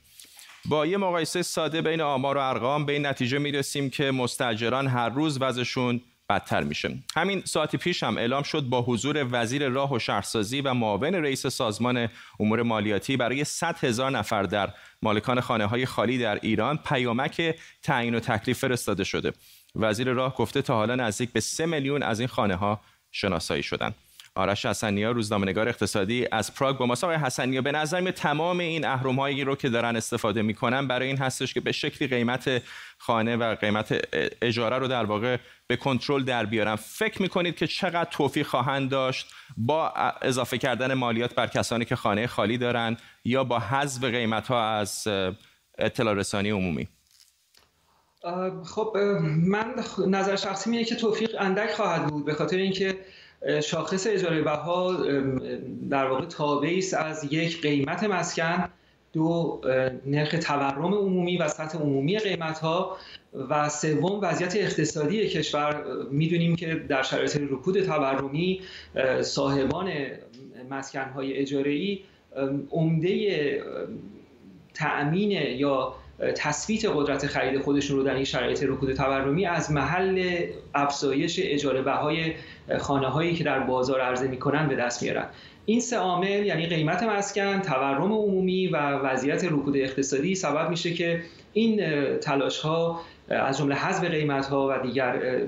با 0.64 0.86
یه 0.86 0.96
مقایسه 0.96 1.42
ساده 1.42 1.82
بین 1.82 2.00
آمار 2.00 2.36
و 2.36 2.40
ارقام 2.40 2.86
به 2.86 2.92
این 2.92 3.06
نتیجه 3.06 3.38
می‌رسیم 3.38 3.90
که 3.90 4.10
مستجران 4.10 4.86
هر 4.86 5.08
روز 5.08 5.38
وضعشون 5.40 6.00
بدتر 6.28 6.62
میشه. 6.62 6.98
همین 7.16 7.42
ساعتی 7.44 7.76
پیش 7.76 8.02
هم 8.02 8.18
اعلام 8.18 8.42
شد 8.42 8.62
با 8.62 8.82
حضور 8.82 9.26
وزیر 9.32 9.68
راه 9.68 9.92
و 9.92 9.98
شهرسازی 9.98 10.60
و 10.60 10.74
معاون 10.74 11.14
رئیس 11.14 11.46
سازمان 11.46 12.08
امور 12.40 12.62
مالیاتی 12.62 13.16
برای 13.16 13.44
100 13.44 13.84
هزار 13.84 14.10
نفر 14.10 14.42
در 14.42 14.70
مالکان 15.02 15.40
خانه 15.40 15.66
های 15.66 15.86
خالی 15.86 16.18
در 16.18 16.38
ایران 16.42 16.76
پیامک 16.76 17.54
تعیین 17.82 18.14
و 18.14 18.20
تکلیف 18.20 18.58
فرستاده 18.58 19.04
شده. 19.04 19.32
وزیر 19.76 20.12
راه 20.12 20.34
گفته 20.34 20.62
تا 20.62 20.74
حالا 20.74 20.94
نزدیک 20.94 21.32
به 21.32 21.40
3 21.40 21.66
میلیون 21.66 22.02
از 22.02 22.20
این 22.20 22.28
خانه 22.28 22.56
ها 22.56 22.80
شناسایی 23.14 23.62
شدند 23.62 23.94
آرش 24.34 24.66
حسنیا 24.66 25.10
روزنامه‌نگار 25.10 25.68
اقتصادی 25.68 26.26
از 26.32 26.54
پراگ 26.54 26.76
با 26.76 26.86
ماست 26.86 27.04
آقای 27.04 27.16
حسنیا 27.16 27.62
به 27.62 27.72
نظر 27.72 28.00
می 28.00 28.12
تمام 28.12 28.60
این 28.60 28.86
اهرم 28.86 29.20
هایی 29.20 29.44
رو 29.44 29.56
که 29.56 29.68
دارن 29.68 29.96
استفاده 29.96 30.42
می‌کنن 30.42 30.88
برای 30.88 31.06
این 31.06 31.18
هستش 31.18 31.54
که 31.54 31.60
به 31.60 31.72
شکلی 31.72 32.08
قیمت 32.08 32.62
خانه 32.98 33.36
و 33.36 33.54
قیمت 33.54 34.08
اجاره 34.42 34.78
رو 34.78 34.88
در 34.88 35.04
واقع 35.04 35.36
به 35.66 35.76
کنترل 35.76 36.24
در 36.24 36.46
بیارن. 36.46 36.76
فکر 36.76 37.22
می‌کنید 37.22 37.56
که 37.56 37.66
چقدر 37.66 38.10
توفیق 38.10 38.46
خواهند 38.46 38.90
داشت 38.90 39.26
با 39.56 39.88
اضافه 40.22 40.58
کردن 40.58 40.94
مالیات 40.94 41.34
بر 41.34 41.46
کسانی 41.46 41.84
که 41.84 41.96
خانه 41.96 42.26
خالی 42.26 42.58
دارن 42.58 42.96
یا 43.24 43.44
با 43.44 43.58
حذف 43.58 44.04
قیمت 44.04 44.46
ها 44.46 44.70
از 44.70 45.08
اطلاع 45.78 46.14
رسانی 46.14 46.50
عمومی؟ 46.50 46.88
خب 48.64 48.96
من 49.42 49.74
نظر 50.06 50.36
شخصی 50.36 50.70
اینه 50.70 50.84
که 50.84 50.94
توفیق 50.94 51.36
اندک 51.38 51.70
خواهد 51.70 52.06
بود 52.06 52.24
به 52.24 52.34
خاطر 52.34 52.56
اینکه 52.56 52.96
شاخص 53.62 54.06
اجاره 54.06 54.42
بها 54.42 54.96
در 55.90 56.06
واقع 56.06 56.24
تابعی 56.24 56.78
است 56.78 56.94
از 56.94 57.32
یک 57.32 57.62
قیمت 57.62 58.04
مسکن 58.04 58.68
دو 59.12 59.60
نرخ 60.06 60.34
تورم 60.42 60.94
عمومی 60.94 61.38
و 61.38 61.48
سطح 61.48 61.78
عمومی 61.78 62.18
قیمت 62.18 62.58
ها 62.58 62.96
و 63.48 63.68
سوم 63.68 64.20
وضعیت 64.22 64.56
اقتصادی 64.56 65.28
کشور. 65.28 65.84
می‌دونیم 66.10 66.56
که 66.56 66.74
در 66.74 67.02
شرایط 67.02 67.36
رکود 67.36 67.80
تورمی 67.80 68.60
صاحبان 69.20 69.92
مسکن 70.70 71.10
های 71.14 71.32
اجاره 71.32 71.70
ای 71.70 72.00
عمده 72.70 73.62
تأمین 74.74 75.30
یا 75.30 75.94
تثبیت 76.36 76.84
قدرت 76.94 77.26
خرید 77.26 77.60
خودشون 77.60 77.96
رو 77.96 78.02
در 78.02 78.14
این 78.14 78.24
شرایط 78.24 78.62
رکود 78.62 78.92
تورمی 78.92 79.46
از 79.46 79.72
محل 79.72 80.46
افزایش 80.74 81.40
اجاره 81.42 81.82
بهای 81.82 82.32
خانه 82.78 83.06
هایی 83.06 83.34
که 83.34 83.44
در 83.44 83.60
بازار 83.60 84.00
عرضه 84.00 84.28
می‌کنن 84.28 84.68
به 84.68 84.76
دست 84.76 85.02
میارن. 85.02 85.26
این 85.66 85.80
سه 85.80 85.96
عامل 85.96 86.46
یعنی 86.46 86.66
قیمت 86.66 87.02
مسکن، 87.02 87.60
تورم 87.60 88.12
عمومی 88.12 88.66
و 88.66 88.76
وضعیت 88.76 89.44
رکود 89.44 89.76
اقتصادی 89.76 90.34
سبب 90.34 90.70
میشه 90.70 90.94
که 90.94 91.22
این 91.52 91.80
تلاش 92.18 92.58
ها 92.58 93.00
از 93.28 93.58
جمله 93.58 93.74
حذف 93.74 94.04
قیمت 94.04 94.46
ها 94.46 94.68
و 94.70 94.82
دیگر 94.82 95.40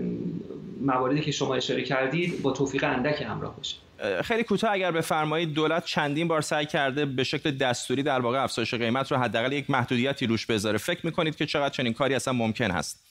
مواردی 0.81 1.21
که 1.21 1.31
شما 1.31 1.55
اشاره 1.55 1.83
کردید 1.83 2.43
با 2.43 2.51
توفیق 2.51 2.85
اندک 2.85 3.23
همراه 3.23 3.57
باشه. 3.57 3.77
خیلی 4.25 4.43
کوتاه 4.43 4.73
اگر 4.73 4.91
بفرمایید 4.91 5.55
دولت 5.55 5.85
چندین 5.85 6.29
بار 6.29 6.41
سعی 6.41 6.67
کرده 6.67 7.07
به 7.07 7.25
شکل 7.25 7.51
دستوری 7.51 8.03
در 8.03 8.21
واقع 8.21 8.43
افزایش 8.43 8.75
قیمت 8.75 9.13
رو 9.13 9.19
حداقل 9.19 9.53
یک 9.53 9.71
محدودیتی 9.71 10.27
روش 10.27 10.47
بذاره. 10.47 10.79
فکر 10.79 11.07
می‌کنید 11.07 11.37
که 11.37 11.47
چقدر 11.47 11.75
چنین 11.75 11.93
کاری 11.93 12.15
اصلا 12.15 12.33
ممکن 12.33 12.71
هست؟ 12.71 13.06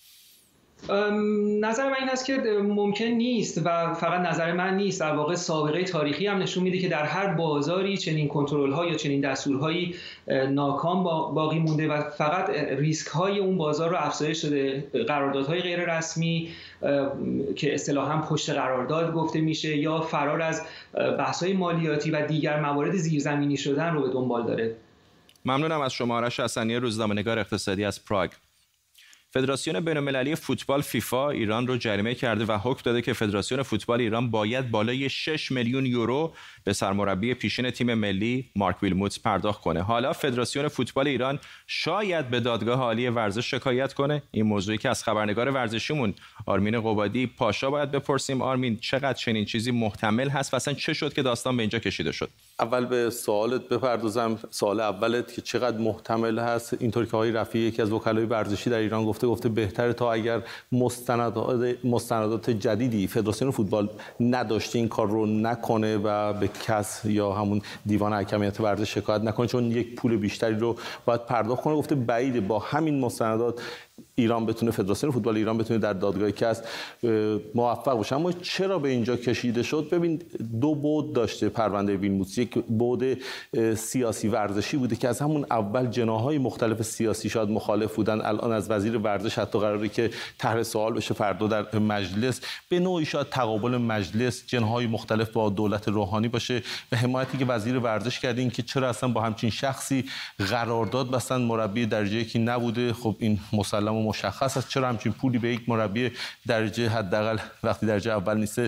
نظر 1.60 1.90
من 1.90 1.96
این 2.00 2.10
است 2.10 2.26
که 2.26 2.38
ممکن 2.64 3.06
نیست 3.06 3.62
و 3.66 3.94
فقط 3.94 4.22
نظر 4.22 4.54
من 4.54 4.78
نیست. 4.78 5.00
در 5.00 5.16
واقع 5.16 5.36
سابقه 5.36 5.84
تاریخی 5.84 6.28
هم 6.28 6.38
نشون 6.38 6.64
میده 6.64 6.80
که 6.80 6.90
در 6.90 7.04
هر 7.04 7.28
بازاری 7.28 7.98
چنین 7.98 8.28
کنترل 8.28 8.72
ها 8.72 8.86
یا 8.86 8.96
چنین 8.96 9.22
دستورهایی 9.22 9.96
ناکام 10.50 11.04
باقی 11.34 11.60
مونده 11.60 11.88
و 11.88 12.02
فقط 12.02 12.50
ریسک 12.50 13.08
های 13.08 13.40
اون 13.40 13.58
بازار 13.58 13.90
رو 13.90 13.96
افزایش 13.98 14.42
شده 14.42 14.88
قراردادهای 15.08 15.62
غیر 15.62 15.98
رسمی 15.98 16.50
که 17.56 17.74
اصطلاحا 17.74 18.22
پشت 18.22 18.50
قرارداد 18.50 19.14
گفته 19.14 19.42
میشه 19.42 19.78
یا 19.78 20.02
فرار 20.02 20.42
از 20.42 20.62
بحث 20.94 21.44
های 21.44 21.54
مالیاتی 21.54 22.12
و 22.12 22.28
دیگر 22.28 22.60
موارد 22.60 22.96
زیرزمینی 22.96 23.58
شدن 23.58 23.94
رو 23.94 24.02
به 24.02 24.10
دنبال 24.10 24.48
داره. 24.48 24.76
ممنونم 25.46 25.82
از 25.82 25.94
شما 25.94 26.16
آرش 26.16 26.40
حسنی 26.40 26.76
روزنامه‌نگار 26.76 27.40
اقتصادی 27.40 27.86
از 27.86 28.06
پراگ. 28.06 28.30
فدراسیون 29.36 29.80
بین‌المللی 29.80 30.36
فوتبال 30.36 30.82
فیفا 30.82 31.30
ایران 31.30 31.68
رو 31.68 31.78
جریمه 31.78 32.16
کرده 32.16 32.46
و 32.46 32.58
حکم 32.58 32.82
داده 32.84 33.02
که 33.02 33.14
فدراسیون 33.14 33.64
فوتبال 33.64 34.02
ایران 34.02 34.32
باید 34.32 34.72
بالای 34.72 35.10
6 35.10 35.52
میلیون 35.52 35.86
یورو 35.86 36.34
به 36.64 36.74
سرمربی 36.74 37.34
پیشین 37.34 37.70
تیم 37.70 37.94
ملی 37.94 38.50
مارک 38.56 38.84
ویلموتس 38.84 39.20
پرداخت 39.20 39.62
کنه. 39.62 39.82
حالا 39.82 40.14
فدراسیون 40.14 40.68
فوتبال 40.68 41.08
ایران 41.08 41.40
شاید 41.68 42.30
به 42.30 42.40
دادگاه 42.40 42.80
عالی 42.80 43.08
ورزش 43.08 43.52
شکایت 43.52 43.94
کنه. 43.94 44.24
این 44.32 44.46
موضوعی 44.46 44.78
که 44.78 44.90
از 44.90 45.04
خبرنگار 45.04 45.52
ورزشیمون 45.52 46.14
آرمین 46.46 46.82
قبادی 46.82 47.28
پاشا 47.28 47.70
باید 47.70 47.92
بپرسیم. 47.92 48.42
آرمین 48.42 48.78
چقدر 48.78 49.14
چنین 49.14 49.46
چیزی 49.46 49.72
محتمل 49.72 50.30
هست 50.30 50.54
و 50.54 50.56
اصلا 50.56 50.74
چه 50.74 50.94
شد 50.94 51.14
که 51.14 51.22
داستان 51.22 51.58
به 51.58 51.64
اینجا 51.64 51.80
کشیده 51.80 52.12
شد؟ 52.12 52.30
اول 52.60 52.86
به 52.86 53.10
سوالت 53.10 53.62
بپردازم. 53.62 54.40
سوال 54.50 54.80
اولت 54.80 55.34
که 55.34 55.42
چقدر 55.42 55.78
محتمل 55.78 56.40
هست؟ 56.40 56.74
اینطور 56.80 57.06
که 57.06 57.18
آقای 57.18 57.32
رفیعی 57.32 57.68
یکی 57.68 57.82
از 57.82 57.92
وکلای 57.92 58.26
ورزشی 58.26 58.70
در 58.70 58.78
ایران 58.78 59.06
گفته 59.06 59.28
گفته 59.28 59.50
بهتره 59.50 59.94
تا 59.94 60.14
اگر 60.14 60.42
مستندات 60.72 61.86
مستندات 61.86 62.50
جدیدی 62.50 63.08
فدراسیون 63.08 63.52
فوتبال 63.52 63.90
نداشته 64.20 64.80
این 64.80 64.88
کار 64.88 65.08
رو 65.08 65.26
نکنه 65.26 65.98
و 65.98 66.34
به 66.34 66.48
کس 66.48 67.02
یا 67.06 67.34
همون 67.34 67.62
دیوان 67.86 68.14
حکمیت 68.14 68.62
ورزش 68.62 68.94
شکایت 68.94 69.22
نکنه 69.22 69.48
چون 69.48 69.72
یک 69.72 69.96
پول 69.96 70.18
بیشتری 70.18 70.56
رو 70.56 70.76
باید 71.06 71.26
پرداخت 71.26 71.64
کنه. 71.64 71.76
گفته 71.76 71.96
بعید 71.96 72.48
با 72.48 72.60
همین 72.60 73.00
مستندات 73.00 73.62
ایران 74.16 74.46
بتونه 74.46 74.72
فدراسیون 74.72 75.12
فوتبال 75.12 75.38
ایران 75.38 75.58
بتونه 75.58 75.80
در 75.80 75.94
دادگاهی 75.94 76.32
که 76.32 76.56
موفق 77.56 77.94
باشه. 77.94 78.16
اما 78.16 78.32
چرا 78.32 78.80
به 78.80 78.90
اینجا 78.90 79.16
کشیده 79.16 79.64
شد؟ 79.64 79.90
ببین 79.92 80.22
دو 80.62 80.76
بود 80.76 81.14
داشته 81.14 81.50
پرونده 81.50 81.98
ویلموتس 81.98 82.38
یک 82.38 82.54
بود 82.54 83.18
سیاسی 83.76 84.28
ورزشی 84.28 84.78
بوده 84.78 84.96
که 84.96 85.08
از 85.08 85.20
همون 85.20 85.46
اول 85.50 85.88
جناهای 85.88 86.38
مختلف 86.38 86.82
سیاسی 86.82 87.30
شاید 87.30 87.50
مخالف 87.50 87.96
بودن. 87.96 88.22
الان 88.22 88.52
از 88.52 88.72
وزیر 88.72 88.98
ورزش 88.98 89.40
حتی 89.40 89.60
قراره 89.60 89.90
که 89.90 90.10
طرح 90.38 90.64
سوال 90.64 90.94
بشه 90.94 91.14
فردا 91.14 91.48
در 91.48 91.80
مجلس. 91.80 92.42
به 92.70 92.80
نوعی 92.80 93.06
شاید 93.06 93.30
تقابل 93.30 93.78
مجلس 93.78 94.44
جناهای 94.48 94.88
مختلف 94.88 95.30
با 95.30 95.50
دولت 95.50 95.88
روحانی 95.88 96.28
باشه. 96.28 96.64
و 96.92 96.96
حمایتی 96.98 97.38
که 97.38 97.46
وزیر 97.46 97.80
ورزش 97.80 98.20
کرده 98.20 98.42
این 98.42 98.50
که 98.50 98.64
چرا 98.64 98.90
اصلا 98.90 99.10
با 99.10 99.22
همچین 99.22 99.50
شخصی 99.50 100.06
قرارداد 100.50 101.12
بستن 101.12 101.42
مربی 101.42 101.86
درجه 101.86 102.24
که 102.24 102.40
نبوده. 102.40 102.94
خب 102.94 103.16
این 103.20 103.40
مسلم 103.54 103.85
مشخص 103.94 104.58
است. 104.58 104.70
چرا 104.70 104.90
همچین 104.90 105.12
پولی 105.12 105.38
به 105.38 105.54
یک 105.54 105.70
مربی 105.70 106.12
درجه 106.48 106.90
حداقل 106.90 107.38
وقتی 107.64 107.86
درجه 107.86 108.12
اول 108.12 108.38
نیست 108.38 108.60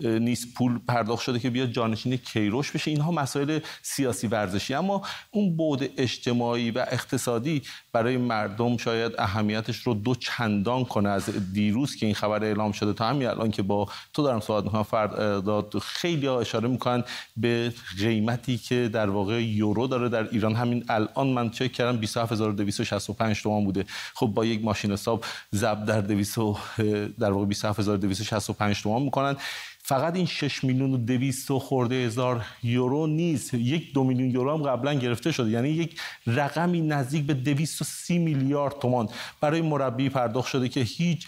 نیست 0.00 0.54
پول 0.54 0.78
پرداخت 0.88 1.22
شده 1.22 1.38
که 1.38 1.50
بیاد 1.50 1.70
جانشین 1.70 2.16
کیروش 2.16 2.70
بشه؟ 2.70 2.90
اینها 2.90 3.10
مسائل 3.10 3.58
سیاسی 3.82 4.26
ورزشی. 4.26 4.74
اما 4.74 5.02
اون 5.30 5.56
بود 5.56 5.90
اجتماعی 5.96 6.70
و 6.70 6.78
اقتصادی 6.78 7.62
برای 7.92 8.16
مردم 8.16 8.76
شاید 8.76 9.12
اهمیتش 9.18 9.76
رو 9.76 9.94
دو 9.94 10.14
چندان 10.14 10.84
کنه 10.84 11.08
از 11.08 11.52
دیروز 11.52 11.96
که 11.96 12.06
این 12.06 12.14
خبر 12.14 12.44
اعلام 12.44 12.72
شده 12.72 12.92
تا 12.92 13.08
همین 13.08 13.28
الان 13.28 13.50
که 13.50 13.62
با 13.62 13.88
تو 14.12 14.22
دارم 14.22 14.40
صحبت 14.40 14.64
می‌کنم 14.64 14.82
فرد 14.82 15.78
خیلی 15.78 16.26
ها 16.26 16.40
اشاره 16.40 16.68
می‌کنن 16.68 17.04
به 17.36 17.72
قیمتی 17.98 18.58
که 18.58 18.90
در 18.92 19.10
واقع 19.10 19.44
یورو 19.44 19.86
داره 19.86 20.08
در 20.08 20.28
ایران. 20.28 20.54
همین 20.54 20.84
الان 20.88 21.26
من 21.26 21.50
چک 21.50 21.72
کردم 21.72 21.96
27265 21.96 23.42
تومان 23.42 23.64
بوده. 23.64 23.84
خب 24.14 24.26
با 24.26 24.44
یک 24.44 24.64
ماشین 24.66 24.92
حساب 24.92 25.24
ضرب 25.54 25.84
در 25.84 26.00
200 26.00 26.38
در 27.18 27.30
واقع 27.30 27.46
27265 27.46 28.82
تومان 28.82 29.02
می‌کنن. 29.02 29.36
فقط 29.88 30.16
این 30.16 30.26
6 30.26 30.64
میلیون 30.64 30.94
و 30.94 30.96
200 30.96 31.52
خورده 31.52 31.94
هزار 31.94 32.44
یورو 32.62 33.06
نیست. 33.06 33.54
یک 33.54 33.94
دو 33.94 34.04
میلیون 34.04 34.30
یورو 34.30 34.56
هم 34.56 34.62
قبلا 34.62 34.94
گرفته 34.94 35.32
شده. 35.32 35.50
یعنی 35.50 35.68
یک 35.68 36.00
رقمی 36.26 36.80
نزدیک 36.80 37.26
به 37.26 37.34
230 37.34 38.18
میلیارد 38.18 38.78
تومان 38.78 39.08
برای 39.40 39.60
مربی 39.60 40.08
پرداخت 40.08 40.48
شده 40.48 40.68
که 40.68 40.80
هیچ 40.80 41.26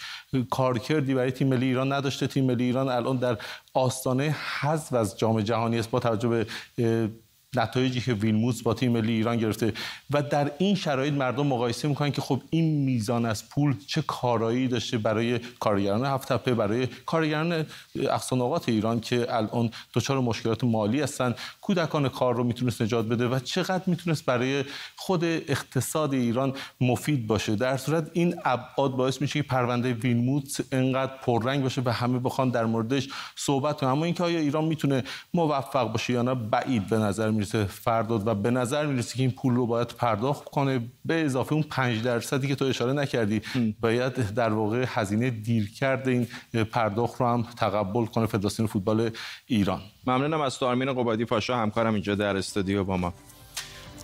کارکردی 0.49 1.13
برای 1.13 1.31
تیم 1.31 1.47
ملی 1.47 1.65
ایران 1.65 1.93
نداشته. 1.93 2.27
تیم 2.27 2.45
ملی 2.45 2.63
ایران 2.63 2.89
الان 2.89 3.17
در 3.17 3.37
آستانه 3.73 4.35
حذف 4.59 4.93
از 4.93 5.17
جام 5.19 5.41
جهانی 5.41 5.79
است. 5.79 5.89
با 5.89 5.99
توجه 5.99 6.45
به 6.77 7.09
نتایجی 7.55 8.01
که 8.01 8.13
ویلموس 8.13 8.61
با 8.61 8.73
تیم 8.73 8.91
ملی 8.91 9.13
ایران 9.13 9.37
گرفته. 9.37 9.73
و 10.11 10.23
در 10.23 10.51
این 10.57 10.75
شرایط 10.75 11.13
مردم 11.13 11.47
مقایسه 11.47 11.87
می‌کنن 11.87 12.11
که 12.11 12.21
خب 12.21 12.41
این 12.49 12.85
میزان 12.85 13.25
از 13.25 13.49
پول 13.49 13.75
چه 13.87 14.01
کارایی 14.01 14.67
داشته 14.67 14.97
برای 14.97 15.39
کارگران 15.59 16.05
هفت 16.05 16.33
تپه 16.33 16.53
برای 16.53 16.87
کارگران 17.05 17.65
اقصانقات 17.95 18.69
ایران 18.69 18.99
که 18.99 19.27
الان 19.29 19.71
دچار 19.93 20.19
مشکلات 20.19 20.63
مالی 20.63 21.01
هستن. 21.01 21.35
کودکان 21.61 22.09
کار 22.09 22.35
رو 22.35 22.43
می‌تونست 22.43 22.81
نجات 22.81 23.05
بده 23.05 23.27
و 23.27 23.39
چقدر 23.39 23.83
می‌تونست 23.85 24.25
برای 24.25 24.63
خود 24.95 25.23
اقتصاد 25.23 26.13
ایران 26.13 26.53
مفید 26.81 27.27
باشه. 27.27 27.55
در 27.55 27.77
صورت 27.77 28.09
این 28.13 28.35
ابعاد 28.45 28.91
باعث 28.91 29.21
میشه 29.21 29.41
که 29.41 29.47
پرونده 29.47 29.93
ویلموت 29.93 30.61
انقدر 30.71 31.11
پررنگ 31.21 31.63
باشه 31.63 31.81
و 31.85 31.89
همه 31.89 32.19
بخوان 32.19 32.49
در 32.49 32.65
موردش 32.65 33.07
صحبت 33.35 33.77
کنن. 33.79 33.89
اما 33.89 34.05
اینکه 34.05 34.23
آیا 34.23 34.39
ایران 34.39 34.65
می‌تونه 34.65 35.03
موفق 35.33 35.91
باشه 35.91 36.13
یا 36.13 36.21
نه 36.21 36.33
بعید 36.33 36.87
به 36.87 36.97
نظر 36.97 37.38
می‌رسه 37.39 37.65
فرداد 37.65 38.27
و 38.27 38.35
به 38.35 38.51
نظر 38.51 38.85
می‌رسه 38.85 39.17
که 39.17 39.23
این 39.23 39.31
پول 39.31 39.55
رو 39.55 39.65
باید 39.65 39.87
پرداخت 39.87 40.43
کنه 40.43 40.81
به 41.05 41.25
اضافه 41.25 41.53
اون 41.53 41.63
5 41.63 42.03
درصدی 42.03 42.47
که 42.47 42.55
تو 42.55 42.65
اشاره 42.65 42.93
نکردی. 42.93 43.41
باید 43.81 44.33
در 44.33 44.53
واقع 44.53 44.85
هزینه 44.87 45.29
دیر 45.29 45.71
کرده 45.73 46.11
این 46.11 46.63
پرداخت 46.63 47.21
رو 47.21 47.27
هم 47.27 47.45
تقبل 47.57 48.05
کنه 48.05 48.25
فدراسیون 48.25 48.67
فوتبال 48.67 49.09
ایران. 49.45 49.81
ممنونم 50.07 50.41
از 50.41 50.59
تو 50.59 50.65
آرمین 50.65 50.93
قبادی 50.93 51.25
پاشا 51.25 51.57
همکارم 51.57 51.93
اینجا 51.93 52.15
در 52.15 52.37
استودیو 52.37 52.83
با 52.83 52.97
ما. 52.97 53.13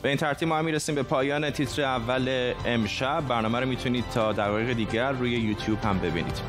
به 0.01 0.09
این 0.09 0.17
ترتیب 0.17 0.47
ما 0.47 0.61
می‌رسیم 0.61 0.95
به 0.95 1.03
پایان 1.03 1.49
تیتر 1.49 1.81
اول 1.81 2.53
امشب. 2.65 3.23
برنامه 3.27 3.59
رو 3.59 3.67
می‌تونید 3.67 4.05
تا 4.13 4.33
دقایق 4.33 4.73
دیگر 4.73 5.11
روی 5.11 5.31
یوتیوب 5.31 5.83
هم 5.83 5.99
ببینید. 5.99 6.41